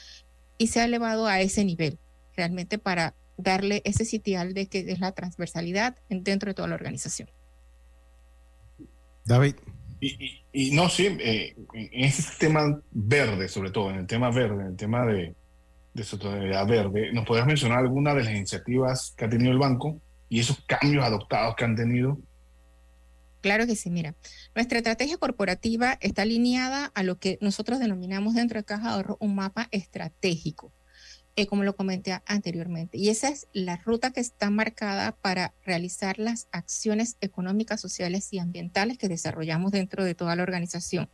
[0.58, 1.98] y se ha elevado a ese nivel,
[2.36, 7.28] realmente para darle ese sitial de que es la transversalidad dentro de toda la organización.
[9.24, 9.56] David.
[10.52, 14.68] Y, no, sí, eh, en ese tema verde, sobre todo, en el tema verde, en
[14.68, 15.34] el tema de,
[15.94, 20.00] de sostenibilidad verde, ¿nos podrías mencionar alguna de las iniciativas que ha tenido el banco
[20.28, 22.18] y esos cambios adoptados que han tenido?
[23.40, 24.14] Claro que sí, mira,
[24.54, 29.16] nuestra estrategia corporativa está alineada a lo que nosotros denominamos dentro de Caja de Ahorro
[29.20, 30.72] un mapa estratégico.
[31.36, 32.96] Eh, como lo comenté anteriormente.
[32.96, 38.38] Y esa es la ruta que está marcada para realizar las acciones económicas, sociales y
[38.38, 41.10] ambientales que desarrollamos dentro de toda la organización.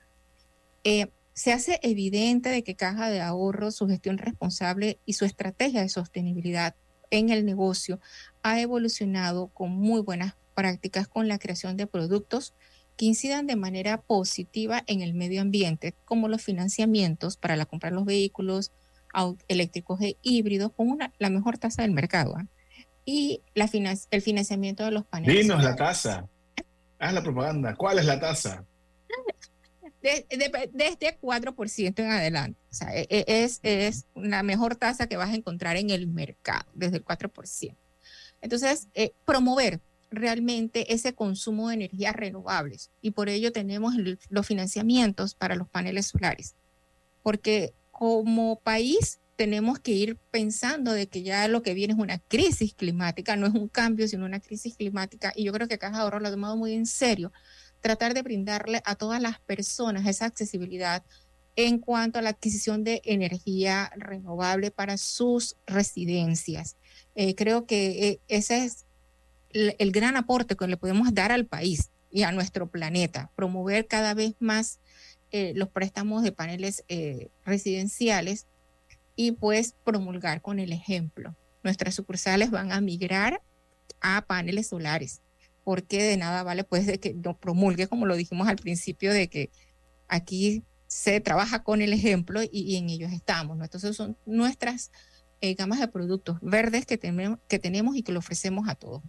[0.84, 5.82] Eh, se hace evidente de que Caja de Ahorro, su gestión responsable y su estrategia
[5.82, 6.74] de sostenibilidad
[7.10, 8.00] en el negocio
[8.42, 12.54] ha evolucionado con muy buenas prácticas con la creación de productos
[12.96, 17.88] que incidan de manera positiva en el medio ambiente, como los financiamientos para la compra
[17.88, 18.72] de los vehículos,
[19.48, 22.36] eléctricos e híbridos con una, la mejor tasa del mercado.
[22.36, 22.46] ¿ah?
[23.04, 23.68] Y la
[24.10, 25.42] el financiamiento de los paneles.
[25.42, 26.28] Dinos la tasa.
[26.98, 27.74] Haz la propaganda.
[27.74, 28.64] ¿Cuál es la tasa?
[30.02, 32.60] Desde 4% en adelante.
[32.70, 36.06] O sea, e, e, es, es la mejor tasa que vas a encontrar en el
[36.06, 37.76] mercado, desde el 4%.
[38.40, 43.94] Entonces, eh, promover realmente ese consumo de energías renovables y por ello tenemos
[44.28, 46.56] los financiamientos para los paneles solares,
[47.22, 52.18] porque como país tenemos que ir pensando de que ya lo que viene es una
[52.18, 55.32] crisis climática, no es un cambio, sino una crisis climática.
[55.34, 57.32] Y yo creo que Caja de Ahorro lo ha tomado muy en serio,
[57.80, 61.04] tratar de brindarle a todas las personas esa accesibilidad
[61.56, 66.76] en cuanto a la adquisición de energía renovable para sus residencias.
[67.14, 68.86] Eh, creo que eh, ese es
[69.50, 74.14] el, gran aporte que le podemos dar al país y a nuestro planeta, promover cada
[74.14, 74.80] vez más
[75.32, 76.84] eh, los préstamos de paneles
[77.44, 78.46] residenciales
[79.16, 81.36] y pues promulgar con el ejemplo.
[81.62, 83.42] Nuestras sucursales van a migrar
[84.00, 85.20] a paneles solares,
[85.64, 89.28] porque de nada vale pues de que no promulgue, como lo dijimos al principio, de
[89.28, 89.50] que
[90.08, 93.56] aquí se trabaja con el ejemplo y, en ellos estamos.
[93.56, 93.64] ¿no?
[93.64, 94.90] Entonces son nuestras
[95.40, 99.02] eh, gamas de productos verdes que, tenemos, que tenemos y que le ofrecemos a todos.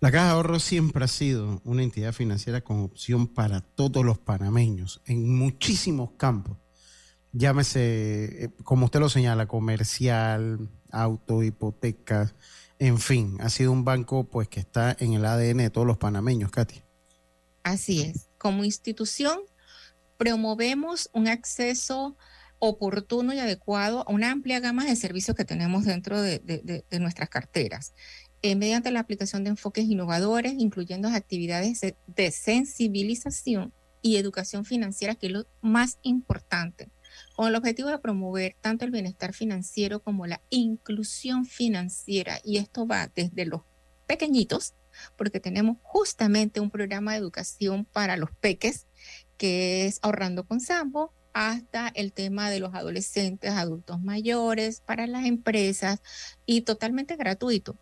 [0.00, 4.18] La Caja de Ahorro siempre ha sido una entidad financiera con opción para todos los
[4.18, 6.56] panameños en muchísimos campos.
[7.32, 12.34] Llámese, eh, como usted lo señala, comercial, auto, hipotecas,
[12.80, 15.98] en fin, ha sido un banco pues que está en el ADN de todos los
[15.98, 16.82] panameños, Katy.
[17.62, 18.28] Así es.
[18.38, 19.38] Como institución
[20.16, 22.16] promovemos un acceso
[22.58, 27.92] oportuno y adecuado a una amplia gama de servicios que tenemos dentro de, nuestras carteras.
[28.40, 35.26] Eh, mediante la aplicación de enfoques innovadores, incluyendo actividades de, sensibilización y educación financiera, que
[35.26, 36.88] es lo más importante,
[37.40, 42.38] con el objetivo de promover tanto el bienestar financiero como la inclusión financiera.
[42.44, 43.62] Y esto va desde los
[44.06, 44.74] pequeñitos,
[45.16, 48.88] porque tenemos justamente un programa de educación para los peques,
[49.38, 55.24] que es Ahorrando con Sambo, hasta el tema de los adolescentes, adultos mayores, para las
[55.24, 56.02] empresas
[56.44, 57.78] y totalmente gratuito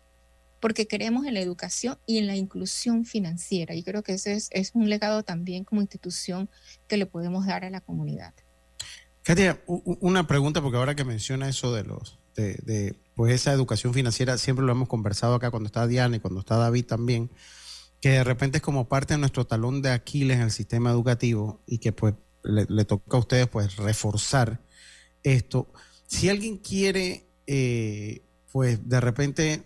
[0.61, 3.75] porque creemos en la educación y en la inclusión financiera.
[3.75, 6.49] Y creo que ese es, un legado también como institución
[6.87, 8.33] que le podemos dar a la comunidad.
[9.29, 14.39] Katia, una pregunta, porque ahora que menciona eso de los de, pues esa educación financiera,
[14.39, 17.29] siempre lo hemos conversado acá cuando está Diana y cuando está David también,
[18.01, 21.61] que de repente es como parte de nuestro talón de Aquiles en el sistema educativo
[21.67, 24.61] y que pues le, toca a ustedes pues reforzar
[25.21, 25.71] esto.
[26.07, 29.63] Si alguien quiere, eh, pues de repente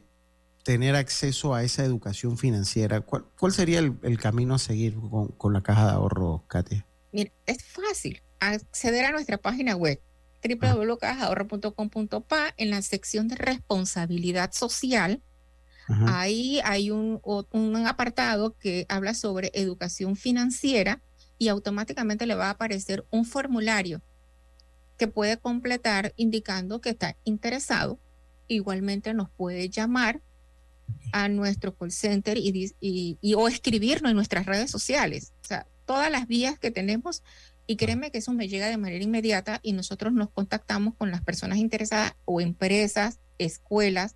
[0.66, 4.98] tener acceso a esa educación financiera, ¿cuál, sería el, camino a seguir
[5.38, 6.86] con, la caja de ahorro, Katia?
[7.14, 8.22] Mira, es fácil.
[8.52, 10.02] Acceder a nuestra página web
[10.44, 15.22] www.cajahorro.com.pa en la sección de responsabilidad social.
[16.08, 21.02] Ahí hay un, un apartado que habla sobre educación financiera
[21.38, 24.02] y automáticamente le va a aparecer un formulario
[24.98, 28.00] que puede completar indicando que está interesado.
[28.48, 30.22] Igualmente nos puede llamar
[31.12, 35.34] a nuestro call center y, y, o escribirnos en nuestras redes sociales.
[35.44, 37.24] O sea, todas las vías que tenemos
[37.66, 41.22] y créeme que eso me llega de manera inmediata y nosotros nos contactamos con las
[41.22, 44.16] personas interesadas o empresas, escuelas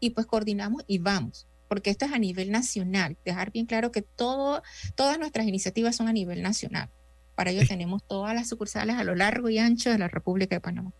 [0.00, 3.16] y pues coordinamos y vamos, porque esto es a nivel nacional.
[3.24, 4.62] Dejar bien claro que todo,
[4.94, 6.90] todas nuestras iniciativas son a nivel nacional.
[7.34, 10.60] Para ello tenemos todas las sucursales a lo largo y ancho de la República de
[10.60, 10.92] Panamá.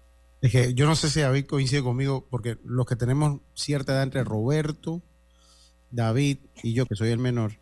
[0.43, 4.03] Es que yo no sé si David coincide conmigo, porque los que tenemos cierta edad
[4.03, 5.03] entre Roberto,
[5.91, 7.59] David y yo, que soy el menor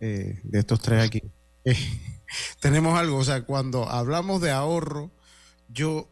[0.00, 1.22] eh, de estos tres aquí,
[1.64, 1.74] eh,
[2.60, 3.18] tenemos algo.
[3.18, 5.10] O sea, cuando hablamos de ahorro,
[5.68, 6.08] yo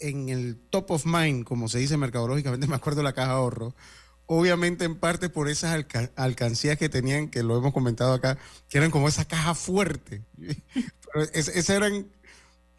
[0.00, 3.34] en el top of mind, como se dice mercadológicamente, me acuerdo de la caja de
[3.34, 3.74] ahorro,
[4.26, 5.84] obviamente en parte por esas
[6.16, 8.38] alcancías que tenían, que lo hemos comentado acá,
[8.68, 10.22] que eran como esa caja fuerte.
[11.32, 12.08] esas eran,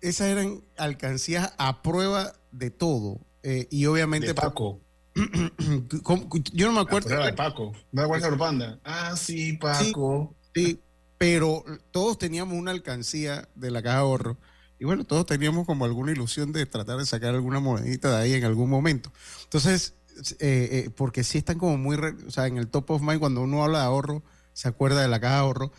[0.01, 3.19] esas eran alcancías a prueba de todo.
[3.41, 4.27] Eh, y obviamente...
[4.27, 4.82] De Paco.
[6.53, 7.09] yo no me acuerdo.
[7.23, 7.73] de Paco.
[7.91, 8.80] ¿No de Panda?
[8.84, 10.36] Ah, sí, Paco.
[10.53, 10.80] Sí,
[11.20, 14.38] pero todos teníamos una alcancía de la caja de ahorro.
[14.80, 18.34] Y bueno, todos teníamos como alguna ilusión de tratar de sacar alguna monedita de ahí
[18.34, 19.11] en algún momento.
[19.43, 19.95] Entonces,
[20.39, 23.41] eh, eh, porque sí están como muy, o sea, en el top of mind cuando
[23.41, 25.72] uno habla de ahorro, se acuerda de la caja de ahorro.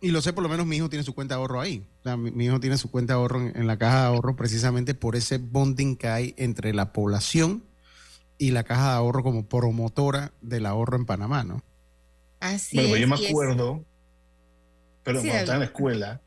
[0.00, 1.84] Y lo sé, por lo menos mi hijo tiene su cuenta de ahorro ahí.
[2.00, 4.94] O sea, mi, hijo tiene su cuenta de ahorro en, la caja de ahorro precisamente
[4.94, 7.64] por ese bonding que hay entre la población
[8.38, 11.64] y la caja de ahorro como promotora del ahorro en Panamá, ¿no?
[12.38, 13.84] Así bueno, pues yo me acuerdo,
[15.04, 16.20] pero cuando estaba en la escuela,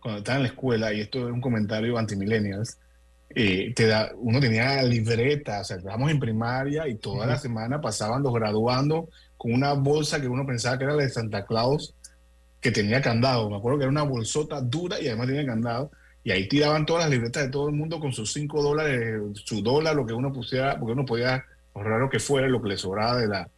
[0.00, 2.78] cuando estaba en la escuela, y esto es un comentario anti-millennials,
[3.36, 7.80] eh, te da, uno tenía libreta, o sea, estábamos en primaria y toda la semana
[7.80, 11.94] pasaban los graduando con una bolsa que uno pensaba que era la de Santa Claus,
[12.60, 13.50] que tenía candado.
[13.50, 15.90] Me acuerdo que era una bolsota dura y además tenía candado.
[16.22, 19.60] Y ahí tiraban todas las libretas de todo el mundo con sus cinco dólares, su
[19.62, 21.44] dólar, lo que uno pusiera, porque uno podía
[21.74, 23.48] ahorrar lo que fuera, lo que le sobraba de la,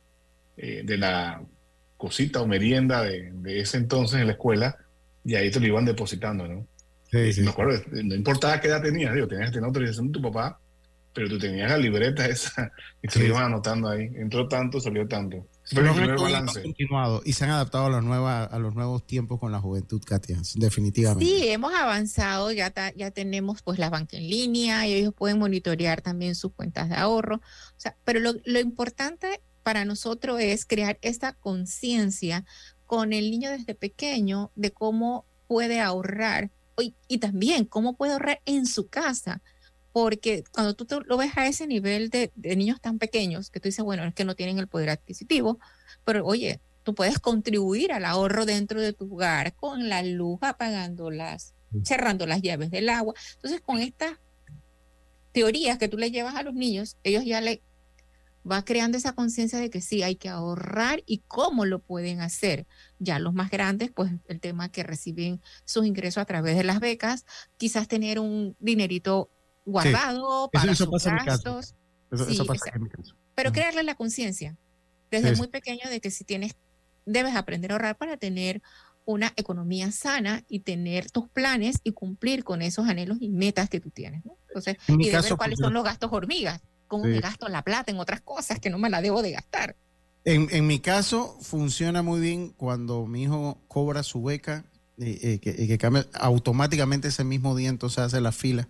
[0.56, 1.40] eh, de la
[1.96, 4.76] cosita o merienda de, de, ese entonces en la escuela,
[5.24, 6.66] y ahí te lo iban depositando, ¿no?
[7.12, 10.60] Me acuerdo, no importaba qué edad tenías, digo, tenías que tener autorización de tu papá,
[11.16, 12.70] pero tú tenías la libreta esa
[13.02, 14.10] y te lo iban anotando ahí.
[14.16, 15.46] Entró tanto, salió tanto.
[15.70, 16.62] Pero el balance.
[16.62, 20.00] continuado y se han adaptado a los, nuevos, a los nuevos tiempos con la juventud,
[20.04, 21.24] Katia, definitivamente.
[21.24, 26.02] Sí, hemos avanzado, ya, ya tenemos pues la banca en línea y ellos pueden monitorear
[26.02, 27.36] también sus cuentas de ahorro.
[27.36, 32.44] O sea, pero lo, lo importante para nosotros es crear esta conciencia
[32.84, 36.52] con el niño desde pequeño de cómo puede ahorrar
[37.08, 39.42] y, también cómo puede ahorrar en su casa.
[39.92, 43.84] Porque cuando tú lo ves a ese nivel de, niños tan pequeños, que tú dices,
[43.84, 45.58] bueno, es que no tienen el poder adquisitivo,
[46.04, 51.54] pero oye, tú puedes contribuir al ahorro dentro de tu hogar con la luz, apagándolas,
[51.82, 53.14] cerrando las llaves del agua.
[53.34, 54.12] Entonces, con estas
[55.32, 57.62] teorías que tú le llevas a los niños, ellos ya le
[58.50, 62.66] va creando esa conciencia de que sí, hay que ahorrar y cómo lo pueden hacer.
[62.98, 66.80] Ya los más grandes, pues el tema que reciben sus ingresos a través de las
[66.80, 67.24] becas,
[67.56, 69.30] quizás tener un dinerito
[69.64, 71.74] guardado para sus gastos.
[72.10, 73.16] Eso, pasa en mi caso.
[73.34, 74.56] Pero crearle la conciencia
[75.10, 76.56] desde muy pequeño de que si tienes,
[77.04, 78.62] debes aprender a ahorrar para tener
[79.04, 83.80] una economía sana y tener tus planes y cumplir con esos anhelos y metas que
[83.80, 84.22] tú tienes.
[84.48, 87.98] Entonces, y de ver cuáles son los gastos hormigas cómo me gasto la plata en
[87.98, 89.76] otras cosas que no me la debo de gastar.
[90.24, 94.64] En, en mi caso, funciona muy bien cuando mi hijo cobra su beca
[94.98, 98.68] y, y que, cambia automáticamente ese mismo día, entonces hace la fila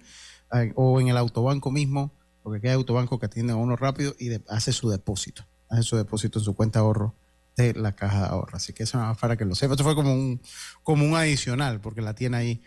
[0.74, 2.12] o en el autobanco mismo,
[2.42, 6.38] porque hay autobanco que atiende a uno rápido y hace su depósito, hace su depósito
[6.38, 7.14] en su cuenta de ahorro
[7.56, 8.56] de la caja de ahorro.
[8.56, 9.74] Así que eso es para que lo sepa.
[9.74, 10.40] Esto fue como un,
[10.82, 12.62] como un adicional, porque la tiene ahí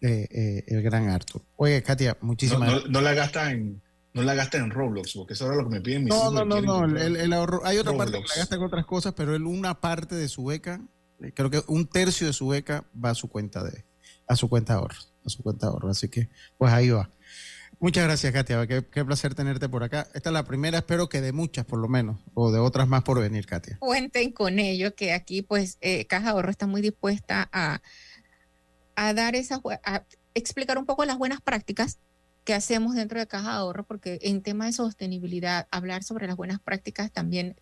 [0.00, 1.42] eh, eh, el gran Arthur.
[1.56, 2.90] Oye, Katia, muchísimas gracias.
[2.90, 3.82] no, la gasta en,
[4.14, 6.44] no la gasta en Roblox, porque eso es lo que me piden mis No, no,
[6.44, 6.98] no, no.
[6.98, 10.14] El, ahorro, hay otra parte que la gasta en otras cosas, pero él una parte
[10.14, 10.80] de su beca,
[11.20, 13.84] eh, creo que un tercio de su beca va a su cuenta de,
[14.26, 15.90] a su cuenta de ahorro, a su cuenta de ahorro.
[15.90, 17.10] Así que, pues ahí va.
[17.80, 18.66] Muchas gracias, Katia.
[18.66, 20.08] Qué, placer tenerte por acá.
[20.14, 23.04] Esta es la primera, espero que de muchas por lo menos, o de otras más
[23.04, 23.78] por venir, Katia.
[23.78, 27.80] Cuenten con ello, que aquí pues eh, Caja Ahorro está muy dispuesta a,
[28.96, 30.02] a dar esa, a
[30.34, 31.98] explicar un poco las buenas prácticas
[32.48, 36.34] que hacemos dentro de Caja de Ahorro, porque en tema de sostenibilidad, hablar sobre las
[36.34, 37.60] buenas prácticas también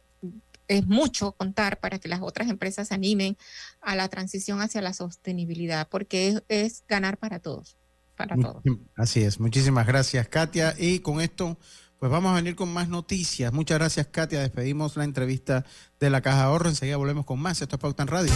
[0.69, 3.37] es mucho contar para que las otras empresas se animen
[3.81, 7.77] a la transición hacia la sostenibilidad, porque es, ganar para todos,
[8.15, 8.63] para todos.
[8.95, 10.73] Así es, muchísimas gracias Katia.
[10.79, 11.59] Y con esto
[11.99, 13.53] Pues vamos a venir con más noticias.
[13.53, 14.41] Muchas gracias, Katia.
[14.41, 15.65] Despedimos la entrevista
[15.99, 16.69] de la Caja de Ahorro.
[16.69, 17.61] Enseguida volvemos con más.
[17.61, 18.33] Esto es Pauta en Radio.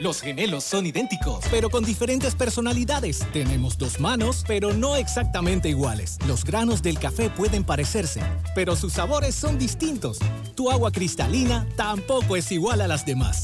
[0.00, 3.20] Los gemelos son idénticos, pero con diferentes personalidades.
[3.34, 6.16] Tenemos dos manos, pero no exactamente iguales.
[6.26, 8.22] Los granos del café pueden parecerse,
[8.54, 10.18] pero sus sabores son distintos.
[10.54, 13.42] Tu agua cristalina tampoco es igual a las demás.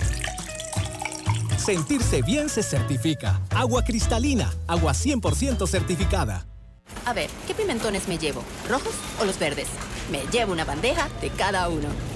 [1.58, 3.38] Sentirse bien se certifica.
[3.50, 6.46] Agua cristalina, agua 100% certificada.
[7.04, 8.42] A ver, ¿qué pimentones me llevo?
[8.66, 9.68] ¿Rojos o los verdes?
[10.10, 12.15] Me llevo una bandeja de cada uno.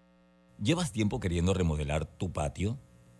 [0.61, 2.77] ¿Llevas tiempo queriendo remodelar tu patio?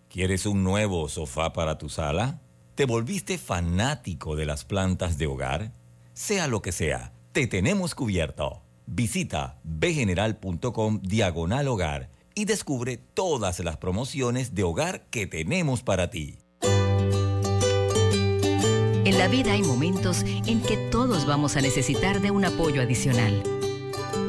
[0.10, 2.40] ¿Quieres un nuevo sofá para tu sala?
[2.76, 5.74] ¿Te volviste fanático de las plantas de hogar?
[6.14, 8.62] Sea lo que sea, te tenemos cubierto.
[8.86, 16.38] Visita bgeneral.com diagonal hogar y descubre todas las promociones de hogar que tenemos para ti.
[19.04, 23.42] En la vida hay momentos en que todos vamos a necesitar de un apoyo adicional.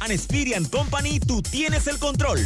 [0.00, 2.40] and Experian Company, tú tienes el control.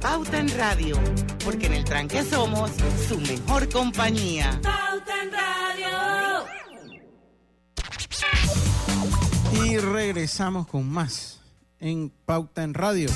[0.00, 0.98] Pauta en Radio,
[1.44, 2.70] porque en el tranque somos
[3.08, 4.58] su mejor compañía.
[4.62, 6.46] Pauta en Radio.
[9.64, 11.40] Y regresamos con más
[11.80, 13.10] en Pauta en Radio.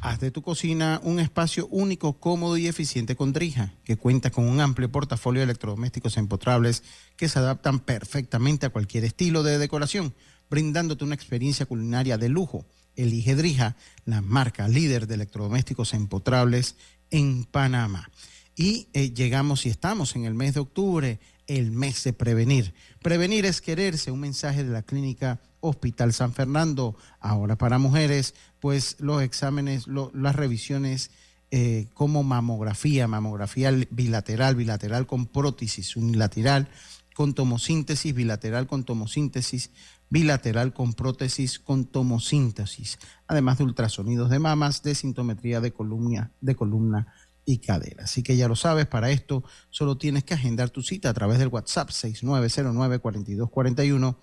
[0.00, 4.48] Haz de tu cocina un espacio único, cómodo y eficiente con Drija, que cuenta con
[4.48, 6.84] un amplio portafolio de electrodomésticos empotrables
[7.16, 10.14] que se adaptan perfectamente a cualquier estilo de decoración,
[10.50, 12.66] brindándote una experiencia culinaria de lujo.
[12.96, 16.76] Elige Drija, la marca líder de electrodomésticos empotrables
[17.10, 18.10] en Panamá.
[18.56, 22.74] Y eh, llegamos y estamos en el mes de octubre, el mes de prevenir.
[23.00, 26.96] Prevenir es quererse, un mensaje de la clínica Hospital San Fernando.
[27.20, 31.10] Ahora para mujeres, pues los exámenes, las revisiones
[31.50, 36.68] eh, como mamografía, mamografía bilateral, bilateral con prótesis unilateral,
[37.14, 39.70] con tomosíntesis, bilateral con tomosíntesis,
[40.10, 46.54] bilateral con prótesis con tomosíntesis, además de ultrasonidos de mamas, de sintometría de columna, de
[46.54, 47.12] columna
[47.44, 48.04] y cadera.
[48.04, 51.38] Así que ya lo sabes, para esto solo tienes que agendar tu cita a través
[51.38, 54.16] del WhatsApp 6909-4241,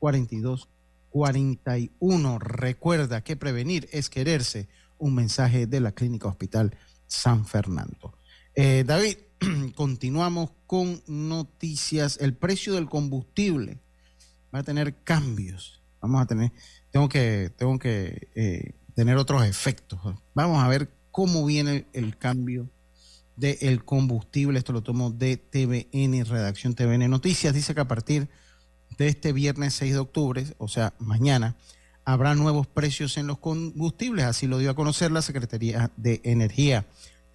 [0.00, 2.38] 6909-4241.
[2.40, 4.68] Recuerda que prevenir es quererse,
[4.98, 6.76] un mensaje de la Clínica Hospital
[7.06, 8.18] San Fernando.
[8.54, 9.16] Eh, David,
[9.74, 12.18] continuamos con noticias.
[12.20, 13.80] El precio del combustible
[14.54, 15.82] va a tener cambios.
[16.00, 16.52] Vamos a tener,
[16.90, 20.00] tengo que, tengo que eh, tener otros efectos.
[20.34, 22.70] Vamos a ver cómo viene el cambio
[23.36, 24.58] del combustible.
[24.58, 27.54] Esto lo tomo de TVN, Redacción TVN Noticias.
[27.54, 28.28] Dice que a partir
[28.96, 31.56] de este viernes 6 de octubre, o sea, mañana,
[32.04, 34.24] habrá nuevos precios en los combustibles.
[34.24, 36.86] Así lo dio a conocer la Secretaría de Energía.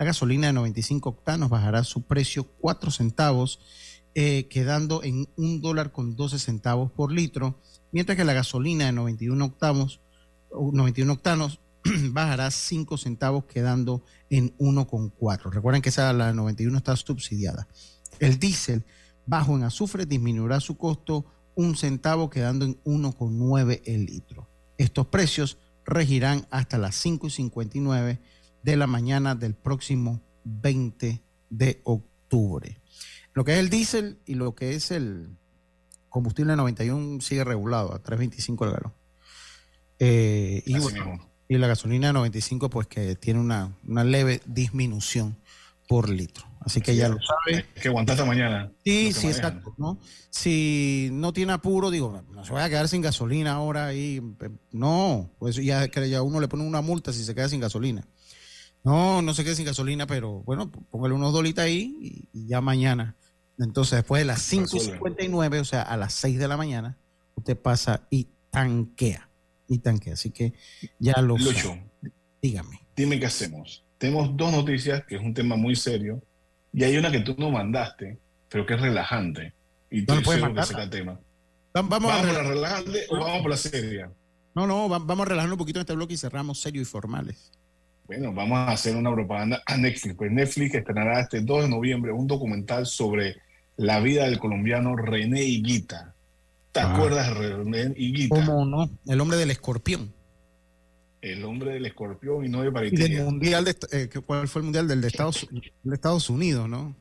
[0.03, 3.61] La gasolina de 95 octanos bajará su precio 4 centavos,
[4.15, 7.61] eh, quedando en un dólar con 12 centavos por litro,
[7.93, 10.01] mientras que la gasolina de 91 octavos,
[10.51, 11.61] 91 octanos
[12.11, 15.49] bajará 5 centavos, quedando en 1,4.
[15.53, 17.69] Recuerden que esa la 91 está subsidiada.
[18.19, 18.83] El diésel
[19.25, 21.23] bajo en azufre disminuirá su costo
[21.55, 24.49] un centavo, quedando en 1,9 el litro.
[24.77, 28.19] Estos precios regirán hasta las 5.59
[28.63, 32.79] de la mañana del próximo 20 de octubre.
[33.33, 35.37] Lo que es el diésel y lo que es el
[36.09, 38.93] combustible 91 sigue regulado a 3.25 el galón.
[39.99, 40.75] Eh, y,
[41.47, 45.37] y, la gasolina 95 pues que tiene una, una leve disminución
[45.87, 46.45] por litro.
[46.61, 47.65] Así que ya lo sabe.
[47.81, 48.71] Que aguanta hasta mañana.
[48.85, 49.73] Sí, sí, exacto.
[49.77, 49.99] ¿no?
[50.29, 54.21] Si no tiene apuro, digo, no se vaya a quedar sin gasolina ahora y
[54.71, 58.07] no, pues ya, ya uno le pone una multa si se queda sin gasolina.
[58.83, 63.15] No, no se quede sin gasolina, pero bueno, póngale unos dolitas ahí y, ya mañana.
[63.57, 66.97] Entonces, después de las 5.59, o sea, a las 6 de la mañana,
[67.35, 69.29] usted pasa y tanquea.
[69.67, 70.13] Y tanquea.
[70.13, 70.53] Así que
[70.99, 71.77] ya lo Lucho,
[72.41, 72.81] Dígame.
[72.95, 73.85] Dime qué hacemos.
[73.97, 76.21] Tenemos dos noticias, que es un tema muy serio,
[76.73, 78.19] y hay una que tú no mandaste,
[78.49, 79.53] pero que es relajante.
[79.89, 81.19] Y tú no que tema.
[81.73, 84.11] Vamos, a, la relajante o vamos por la seria?
[84.53, 87.51] No, no, vamos a relajar un poquito en este bloque y cerramos serio y formales.
[88.05, 90.15] Bueno, vamos a hacer una propaganda a Netflix.
[90.15, 93.37] Pues Netflix estrenará este 2 de noviembre un documental sobre
[93.77, 96.13] la vida del colombiano René Higuita.
[96.71, 96.93] ¿Te ah.
[96.93, 98.35] acuerdas de René Higuita?
[98.35, 98.89] ¿Cómo no?
[99.05, 100.13] El hombre del escorpión.
[101.21, 104.89] El hombre del escorpión y no de del mundial de, eh, ¿Cuál fue el mundial
[104.89, 105.47] del de Estados,
[105.83, 106.97] de Estados Unidos, no?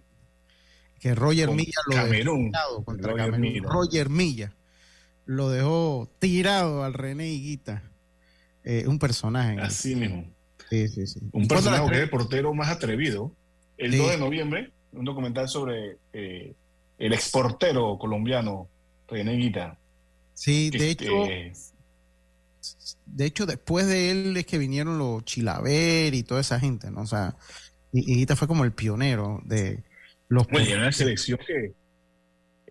[1.01, 3.63] Que Roger Milla lo Camerún, dejó contra Roger Milla.
[3.69, 4.55] Roger Milla
[5.27, 7.83] lo dejó tirado al René Higuita.
[8.63, 9.59] Eh, un personaje.
[9.61, 10.25] Así mismo.
[10.73, 11.21] Sí, sí, sí.
[11.33, 13.31] Un personaje que es el portero más atrevido.
[13.77, 16.55] El 2 de noviembre, un documental sobre eh,
[16.97, 18.71] el exportero colombiano
[19.07, 19.77] René Higuita.
[20.33, 21.13] Sí, de hecho,
[23.05, 27.03] de hecho, después de él es que vinieron los Chilaver y toda esa gente, ¿no?
[27.03, 27.37] O sea,
[27.93, 29.85] y, fue como el pionero de
[30.29, 30.47] los...
[30.49, 31.75] Bueno, y una selección que,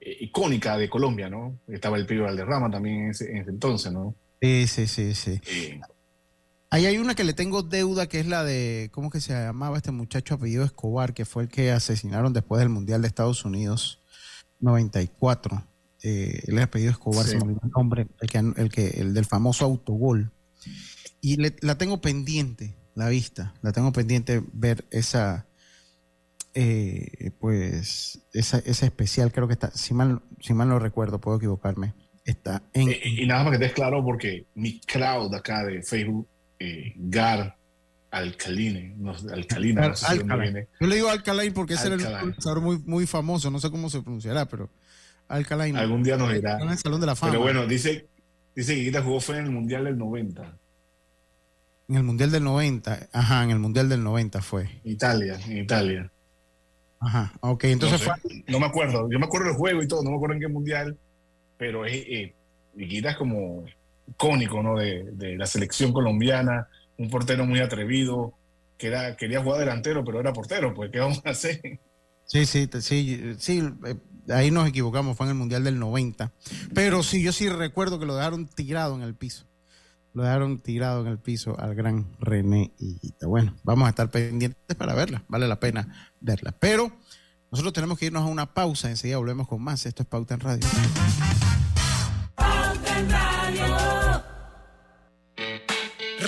[0.01, 1.59] eh, icónica de Colombia, ¿no?
[1.67, 4.15] Estaba el Pío Valderrama también en ese, entonces, ¿no?
[4.41, 5.39] Sí, sí, sí, sí.
[6.71, 9.77] Ahí hay una que le tengo deuda, que es la de, ¿cómo que se llamaba
[9.77, 14.01] este muchacho apellido Escobar, que fue el que asesinaron después del Mundial de Estados Unidos
[14.59, 15.63] 94?
[16.03, 19.65] eh, el apellido Escobar, se me el nombre, el que, el que, el del famoso
[19.65, 20.31] autogol.
[21.21, 25.47] Y la tengo pendiente, la vista, la tengo pendiente ver esa,
[26.53, 31.37] eh, pues, esa, esa especial, creo que está, si mal, si mal no recuerdo, puedo
[31.37, 31.93] equivocarme,
[32.25, 32.89] está en...
[33.03, 36.27] Y nada más que estés claro, porque mi crowd acá de Facebook,
[36.61, 37.57] eh, Gar
[38.11, 40.67] Alcaline, no, Alcalina, no sé si viene.
[40.79, 44.01] Yo le digo Alcaline porque ese era un muy, muy famoso, no sé cómo se
[44.01, 44.69] pronunciará, pero
[45.29, 46.59] Alcalá Algún día nos irá.
[46.59, 47.31] En el Salón de la Fama.
[47.31, 48.07] Pero bueno, dice,
[48.53, 50.57] dice que Guita jugó fue en el Mundial del 90.
[51.87, 53.07] En el Mundial del 90.
[53.13, 54.69] Ajá, en el Mundial del 90 fue.
[54.83, 56.11] Italia, en Italia.
[56.99, 58.43] Ajá, ok, entonces no fue.
[58.47, 60.47] No me acuerdo, yo me acuerdo del juego y todo, no me acuerdo en qué
[60.49, 60.97] Mundial,
[61.57, 62.35] pero es, eh,
[62.77, 63.65] es como
[64.11, 64.77] icónico, ¿no?
[64.77, 68.33] De, de, la selección colombiana, un portero muy atrevido,
[68.77, 71.61] que era, quería jugar delantero, pero era portero, pues, ¿qué vamos a hacer?
[72.25, 73.95] Sí, sí, sí, sí, eh,
[74.29, 76.31] ahí nos equivocamos, fue en el Mundial del 90.
[76.73, 79.45] Pero sí, yo sí recuerdo que lo dejaron tirado en el piso.
[80.13, 83.27] Lo dejaron tirado en el piso al gran René Higuita.
[83.27, 86.53] Bueno, vamos a estar pendientes para verla, vale la pena verla.
[86.59, 86.91] Pero
[87.51, 89.85] nosotros tenemos que irnos a una pausa, enseguida volvemos con más.
[89.85, 90.67] Esto es Pauta en Radio.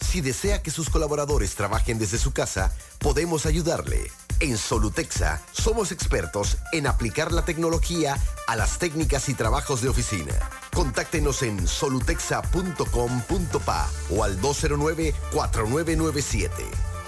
[0.00, 4.12] Si desea que sus colaboradores trabajen desde su casa, podemos ayudarle.
[4.40, 10.34] En Solutexa somos expertos en aplicar la tecnología a las técnicas y trabajos de oficina.
[10.74, 16.50] Contáctenos en solutexa.com.pa o al 209-4997.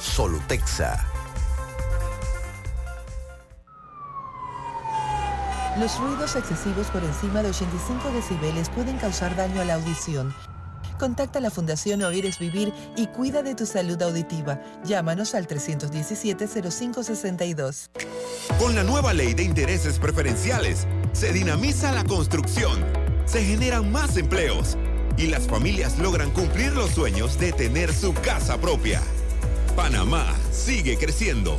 [0.01, 1.07] Solutexa.
[5.79, 10.35] Los ruidos excesivos por encima de 85 decibeles pueden causar daño a la audición
[10.99, 14.61] Contacta a la Fundación Oír es Vivir y cuida de tu salud auditiva.
[14.85, 17.91] Llámanos al 317-0562.
[18.59, 22.85] Con la nueva ley de intereses preferenciales, se dinamiza la construcción,
[23.27, 24.77] se generan más empleos
[25.17, 29.01] y las familias logran cumplir los sueños de tener su casa propia.
[29.77, 31.57] Panamá sigue creciendo.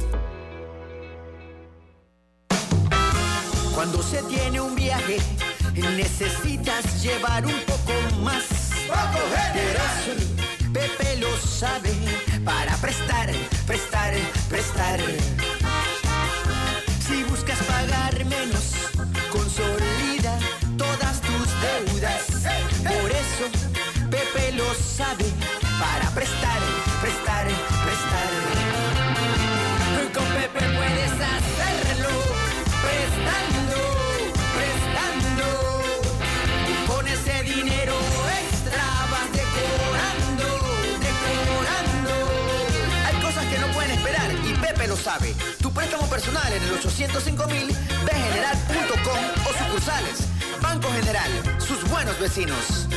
[3.73, 5.15] Cuando se tiene un viaje,
[5.95, 8.58] necesitas llevar un poco más
[10.73, 11.91] Pepe lo sabe
[12.43, 13.29] para prestar,
[13.67, 14.13] prestar,
[14.49, 14.99] prestar.
[16.99, 18.73] Si buscas pagar menos,
[19.31, 20.39] consolida
[20.77, 22.23] todas tus deudas.
[22.83, 23.45] Por eso,
[24.09, 25.25] Pepe lo sabe
[25.79, 26.38] para prestar,
[44.99, 45.35] sabe.
[45.61, 50.27] Tu préstamo personal en el 805 mil de general.com o sucursales.
[50.61, 52.87] Banco General, sus buenos vecinos.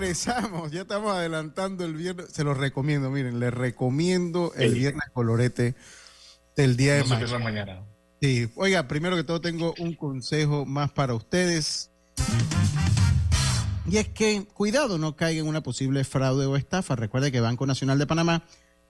[0.00, 2.28] Regresamos, ya estamos adelantando el viernes.
[2.32, 5.74] Se los recomiendo, miren, les recomiendo el viernes colorete
[6.56, 7.04] del día de
[7.38, 7.84] mañana.
[8.20, 11.90] Sí, oiga, primero que todo tengo un consejo más para ustedes.
[13.90, 16.96] Y es que cuidado, no caiga en una posible fraude o estafa.
[16.96, 18.44] Recuerde que Banco Nacional de Panamá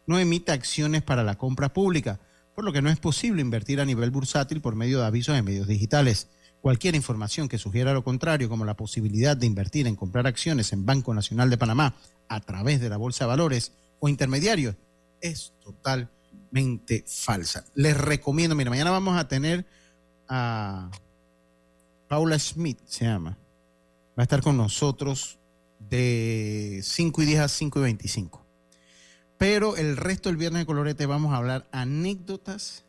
[0.06, 2.20] no emite acciones para la compra pública,
[2.54, 5.44] por lo que no es posible invertir a nivel bursátil por medio de avisos en
[5.44, 6.28] medios digitales.
[6.60, 10.84] Cualquier información que sugiera lo contrario, como la posibilidad de invertir en comprar acciones en
[10.84, 11.94] Banco Nacional de Panamá
[12.28, 14.76] a través de la Bolsa de Valores o intermediarios,
[15.20, 17.64] es totalmente falsa.
[17.74, 19.66] Les recomiendo, mira, mañana vamos a tener
[20.28, 20.90] a
[22.08, 23.38] Paula Smith, se llama.
[24.18, 25.38] Va a estar con nosotros
[25.78, 28.44] de 5 y 10 a 5 y 25.
[29.36, 32.84] Pero el resto del viernes de colorete vamos a hablar anécdotas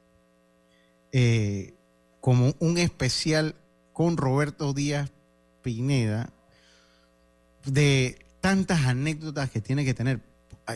[1.11, 1.75] eh,
[2.19, 3.55] como un especial
[3.93, 5.09] con Roberto Díaz
[5.61, 6.29] Pineda
[7.65, 10.19] de tantas anécdotas que tiene que tener,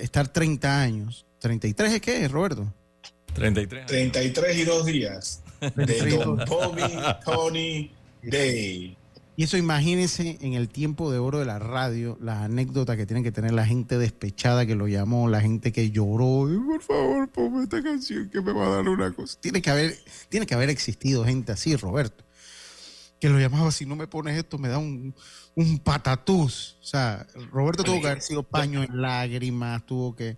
[0.02, 1.26] estar 30 años.
[1.42, 2.72] ¿33 es qué, Roberto?
[3.34, 3.86] 33.
[3.86, 6.46] 33 y dos días de 33 y Don
[7.24, 7.92] Tony
[8.24, 8.98] Day.
[9.36, 13.24] Y eso imagínense en el tiempo de oro de la radio, las anécdotas que tienen
[13.24, 17.30] que tener la gente despechada que lo llamó, la gente que lloró, "Ay, por favor,
[17.30, 19.40] ponme esta canción que me va a dar una cosa.
[19.42, 19.98] Tiene que haber,
[20.30, 22.24] tiene que haber existido gente así, Roberto,
[23.20, 25.16] que lo llamaba, si no me pones esto me da un,
[25.56, 26.78] un patatús.
[26.82, 30.38] O sea, Roberto tuvo que haber sido paño en lágrimas, tuvo que...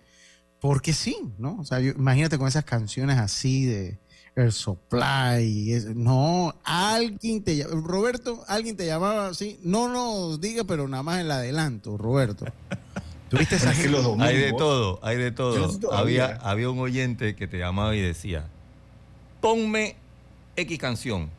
[0.58, 1.58] Porque sí, ¿no?
[1.58, 3.98] O sea, yo- imagínate con esas canciones así de
[4.36, 5.72] el supply.
[5.72, 9.58] es- no, alguien te ll- Roberto, alguien te llamaba así.
[9.62, 12.44] No nos diga, pero nada más el adelanto, Roberto.
[13.30, 13.90] ¿Tuviste esa gente?
[13.90, 15.92] los domingos- Hay de todo, hay de no todo.
[15.92, 18.46] Había, había un oyente que te llamaba y decía,
[19.40, 19.96] ponme
[20.54, 21.30] X canción,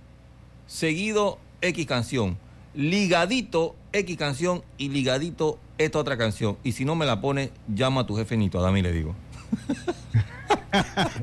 [0.66, 2.38] seguido X canción,
[2.76, 6.58] ligadito X canción y ligadito esta otra canción.
[6.64, 9.16] Y si no me la pone, llama a tu jefe Nito, a Dami le digo.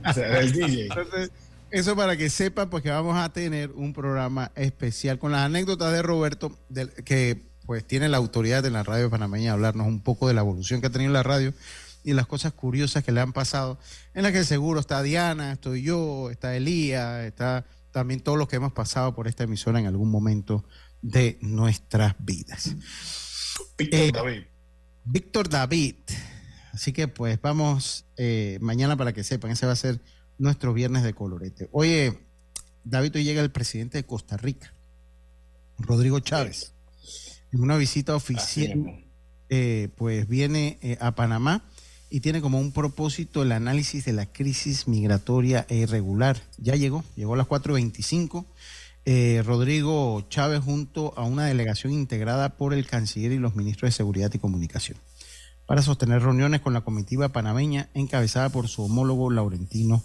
[0.08, 0.82] O sea, el DJ.
[0.86, 1.30] Entonces,
[1.74, 5.92] eso para que sepan, pues que vamos a tener un programa especial con las anécdotas
[5.92, 6.56] de Roberto,
[7.04, 10.80] que pues tiene la autoridad de la radio panameña hablarnos un poco de la evolución
[10.80, 11.52] que ha tenido la radio
[12.04, 13.80] y las cosas curiosas que le han pasado,
[14.14, 18.56] en las que seguro está Diana, estoy yo, está Elías, está también todos los que
[18.56, 20.64] hemos pasado por esta emisora en algún momento
[21.02, 22.76] de nuestras vidas.
[23.76, 24.42] Víctor Eh, David.
[25.04, 25.96] Víctor David.
[26.72, 30.00] Así que pues vamos eh, mañana para que sepan, ese va a ser
[30.38, 31.68] nuestro viernes de colorete.
[31.72, 32.18] Oye,
[32.84, 34.72] David, hoy llega el presidente de Costa Rica,
[35.78, 36.72] Rodrigo Chávez,
[37.52, 39.04] en una visita oficial,
[39.48, 41.64] eh, pues viene eh, a Panamá
[42.10, 46.40] y tiene como un propósito el análisis de la crisis migratoria e irregular.
[46.58, 48.46] Ya llegó, llegó a las 4.25.
[49.06, 53.96] Eh, Rodrigo Chávez junto a una delegación integrada por el canciller y los ministros de
[53.96, 54.98] Seguridad y Comunicación
[55.66, 60.02] para sostener reuniones con la comitiva panameña encabezada por su homólogo Laurentino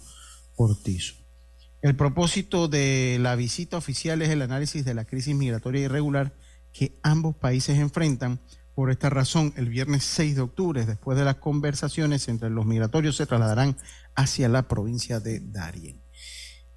[1.80, 6.34] El propósito de la visita oficial es el análisis de la crisis migratoria irregular
[6.72, 8.40] que ambos países enfrentan.
[8.74, 13.16] Por esta razón, el viernes 6 de octubre, después de las conversaciones entre los migratorios,
[13.16, 13.76] se trasladarán
[14.14, 16.02] hacia la provincia de Darien.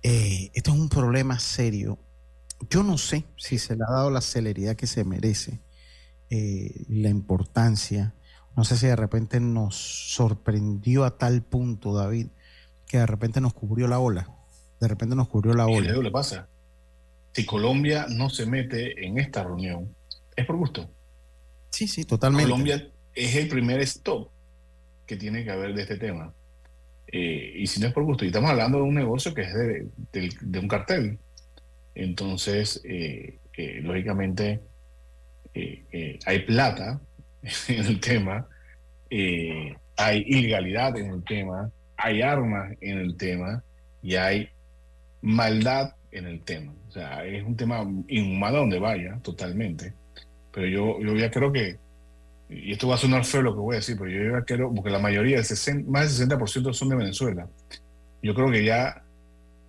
[0.01, 1.99] Eh, esto es un problema serio.
[2.69, 5.61] Yo no sé si se le ha dado la celeridad que se merece,
[6.29, 8.15] eh, la importancia.
[8.55, 12.27] No sé si de repente nos sorprendió a tal punto, David,
[12.93, 14.29] que de repente nos cubrió la ola.
[14.79, 15.87] De repente nos cubrió la ola.
[15.87, 16.47] luego le pasa.
[17.31, 19.95] Si Colombia no se mete en esta reunión,
[20.35, 20.87] es por gusto.
[21.71, 22.51] Sí, sí, totalmente.
[22.51, 24.29] Colombia es el primer stop
[25.07, 26.35] que tiene que haber de este tema.
[27.07, 29.53] Eh, y si no es por gusto, y estamos hablando de un negocio que es
[30.11, 31.17] de, un cartel.
[31.95, 34.61] Entonces, eh, eh, lógicamente,
[36.27, 37.01] hay plata
[37.69, 38.47] en el tema,
[39.09, 41.71] hay ilegalidad en el tema,
[42.03, 43.63] hay armas en el tema
[44.01, 44.49] y hay
[45.21, 46.73] maldad en el tema.
[46.89, 49.93] O sea, es un tema inhumano donde vaya, totalmente.
[50.51, 51.77] Pero yo, yo ya creo que,
[52.49, 54.73] y esto va a sonar feo lo que voy a decir, pero yo ya creo,
[54.73, 57.47] porque la mayoría, el 60 más del 60% son de Venezuela.
[58.21, 59.01] Yo creo que ya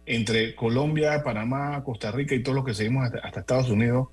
[0.06, 4.08] entre Colombia, Panamá, Costa Rica y todos los que seguimos hasta, Estados Unidos,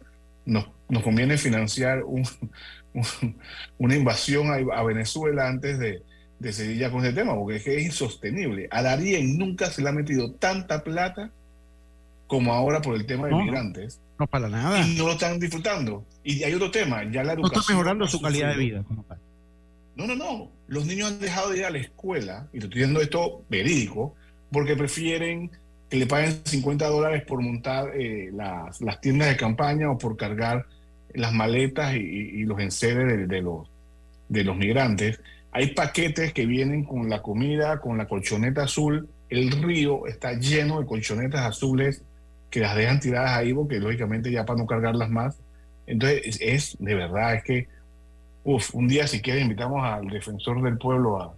[0.45, 2.23] nos, nos conviene financiar un-
[2.93, 3.37] un-
[3.77, 6.03] una invasión a Venezuela antes de,
[6.41, 8.67] de seguir ya con ese tema, porque es que es insostenible.
[8.71, 11.29] A Darien nunca se le ha metido tanta plata
[12.27, 13.43] como ahora por el tema de No.
[13.43, 13.99] migrantes.
[14.17, 14.85] No para nada.
[14.87, 16.03] Y no lo están disfrutando.
[16.23, 17.61] Y hay otro tema, ya la No educación.
[17.61, 18.83] está mejorando su calidad de vida.
[18.87, 19.19] como tal.
[19.95, 20.49] No, no, no.
[20.67, 24.15] Los niños han dejado de ir a la escuela, y te estoy diciendo esto verídico,
[24.51, 25.51] porque prefieren
[25.89, 30.15] que le paguen 50 dólares por montar eh, las, las tiendas de campaña o por
[30.17, 30.65] cargar
[31.13, 33.67] las maletas y los enseres de, de los,
[34.29, 35.19] de los migrantes.
[35.51, 39.09] Hay paquetes que vienen con la comida, con la colchoneta azul.
[39.29, 42.03] El río está lleno de colchonetas azules
[42.49, 45.37] que las dejan tiradas ahí porque lógicamente ya para no cargarlas más.
[45.87, 47.67] Entonces es, es de verdad, es que
[48.43, 51.33] Uf, un día si quiere invitamos al defensor del pueblo, a,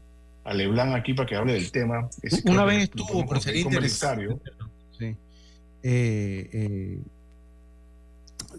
[0.46, 2.10] a Leblanc aquí para que hable del tema.
[2.46, 4.28] Una vez estuvo, pero sería interesante.
[4.98, 5.16] Sí.
[5.84, 7.00] Eh, eh,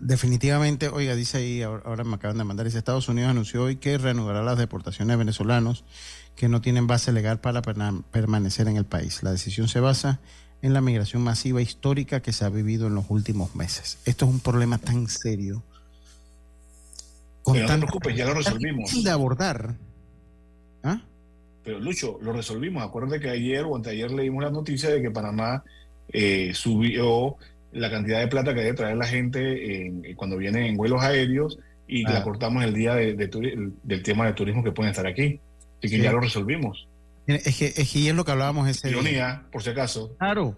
[0.01, 3.99] definitivamente, oiga, dice ahí, ahora, me acaban de mandar, dice Estados Unidos anunció hoy que
[3.99, 5.85] reanudará las deportaciones de venezolanos
[6.37, 9.23] que no tienen base legal para permanecer en el país.
[9.23, 10.21] La decisión se basa
[10.63, 13.99] en la migración masiva histórica que se ha vivido en los últimos meses.
[14.05, 15.63] Esto es un problema tan serio.
[17.45, 19.05] Pero no te preocupes, ya lo resolvimos.
[19.05, 19.75] de abordar.
[20.83, 21.03] ¿Ah?
[21.63, 22.83] Pero Lucho, lo resolvimos.
[22.83, 25.63] Acuérdate que ayer o anteayer leímos la noticia de que Panamá
[26.09, 27.37] eh, subió
[27.75, 31.59] la cantidad de plata que debe traer la gente en- cuando vienen en vuelos aéreos
[31.87, 32.13] y Ah.
[32.15, 35.41] la cortamos el día de- de turi- del tema de turismo que pueden estar aquí.
[35.79, 36.03] Así que Sí.
[36.03, 36.89] ya lo resolvimos.
[37.27, 38.97] Es que, es que es lo que hablábamos ese día.
[38.99, 40.15] Ironía, por si acaso.
[40.19, 40.57] Claro.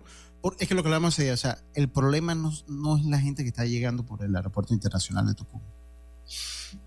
[0.60, 3.18] Es que lo que hablamos ese día, o sea, el problema no, no es la
[3.18, 5.66] gente que está llegando por el aeropuerto internacional de Tucumán.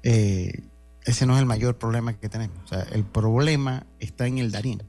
[0.04, 0.52] Eh,
[1.06, 2.58] ese no es el mayor problema que tenemos.
[2.64, 4.82] O sea, el problema está en el Darín.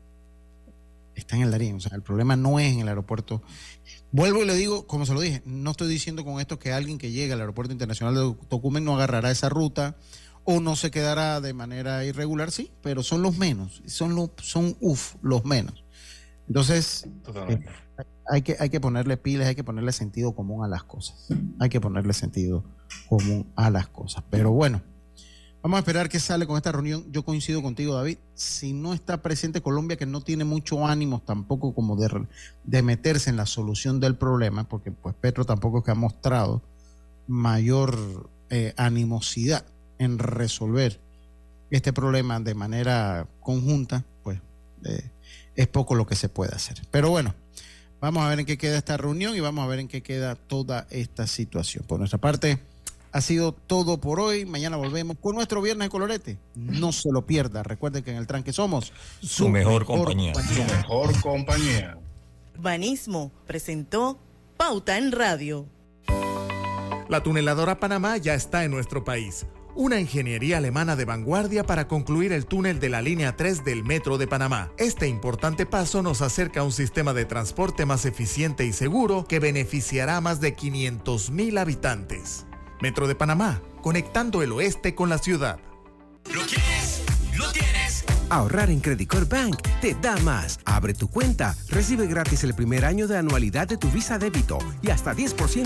[1.15, 1.77] Está en el Darín.
[1.77, 3.43] O sea, el problema no es en el aeropuerto.
[4.13, 6.99] Vuelvo y le digo, como se lo dije, no estoy diciendo con esto que alguien
[6.99, 9.97] que llegue al aeropuerto internacional de Tocumen no agarrará esa ruta
[10.45, 13.83] o no se quedará de manera irregular, sí, pero son los menos.
[13.87, 15.85] Son, los, son uf, los menos.
[16.49, 17.07] Entonces,
[17.49, 17.65] eh,
[18.29, 21.29] hay que, hay que ponerle pilas, hay que ponerle sentido común a las cosas.
[21.61, 22.65] Hay que ponerle sentido
[23.09, 24.25] común a las cosas.
[24.31, 24.83] Pero bueno,
[25.63, 27.05] Vamos a esperar qué sale con esta reunión.
[27.13, 28.17] Yo coincido contigo, David.
[28.35, 32.27] Si no está presente Colombia, que no tiene mucho ánimo tampoco como de,
[32.65, 36.63] de meterse en la solución del problema, porque pues Petro tampoco es que ha mostrado
[37.27, 39.65] mayor eh, animosidad
[39.99, 40.99] en resolver
[41.71, 44.41] este problema de manera conjunta, pues
[44.85, 45.11] eh,
[45.55, 46.81] es poco lo que se puede hacer.
[46.91, 47.35] Pero bueno,
[48.01, 50.37] vamos a ver en qué queda esta reunión y vamos a ver en qué queda
[50.37, 51.85] toda esta situación.
[51.87, 52.61] Por nuestra parte,
[53.13, 54.47] ha sido todo por hoy.
[54.47, 56.39] Mañana volvemos con nuestro Viernes de Colorete.
[56.55, 57.63] No se lo pierda.
[57.63, 60.35] Recuerden que en el tranque somos su, mejor, compañía.
[60.35, 61.99] Su mejor compañía.
[62.59, 64.19] Banismo presentó
[64.57, 65.67] Pauta en Radio.
[67.09, 69.47] La tuneladora Panamá ya está en nuestro país.
[69.75, 74.19] Una ingeniería alemana de vanguardia para concluir el túnel de la línea 3 del Metro
[74.19, 74.71] de Panamá.
[74.79, 79.39] Este importante paso nos acerca a un sistema de transporte más eficiente y seguro que
[79.39, 82.47] beneficiará a más de 500.000 habitantes.
[82.81, 85.59] Metro de Panamá, conectando el oeste con la ciudad.
[86.33, 87.03] ¿Lo quieres?
[87.37, 88.05] ¡Lo tienes!
[88.31, 90.61] Ahorrar en Credit Core Bank te da más.
[90.65, 94.91] Abre tu cuenta, recibe gratis el primer año de anualidad de tu Visa débito y
[94.91, 95.57] hasta 10%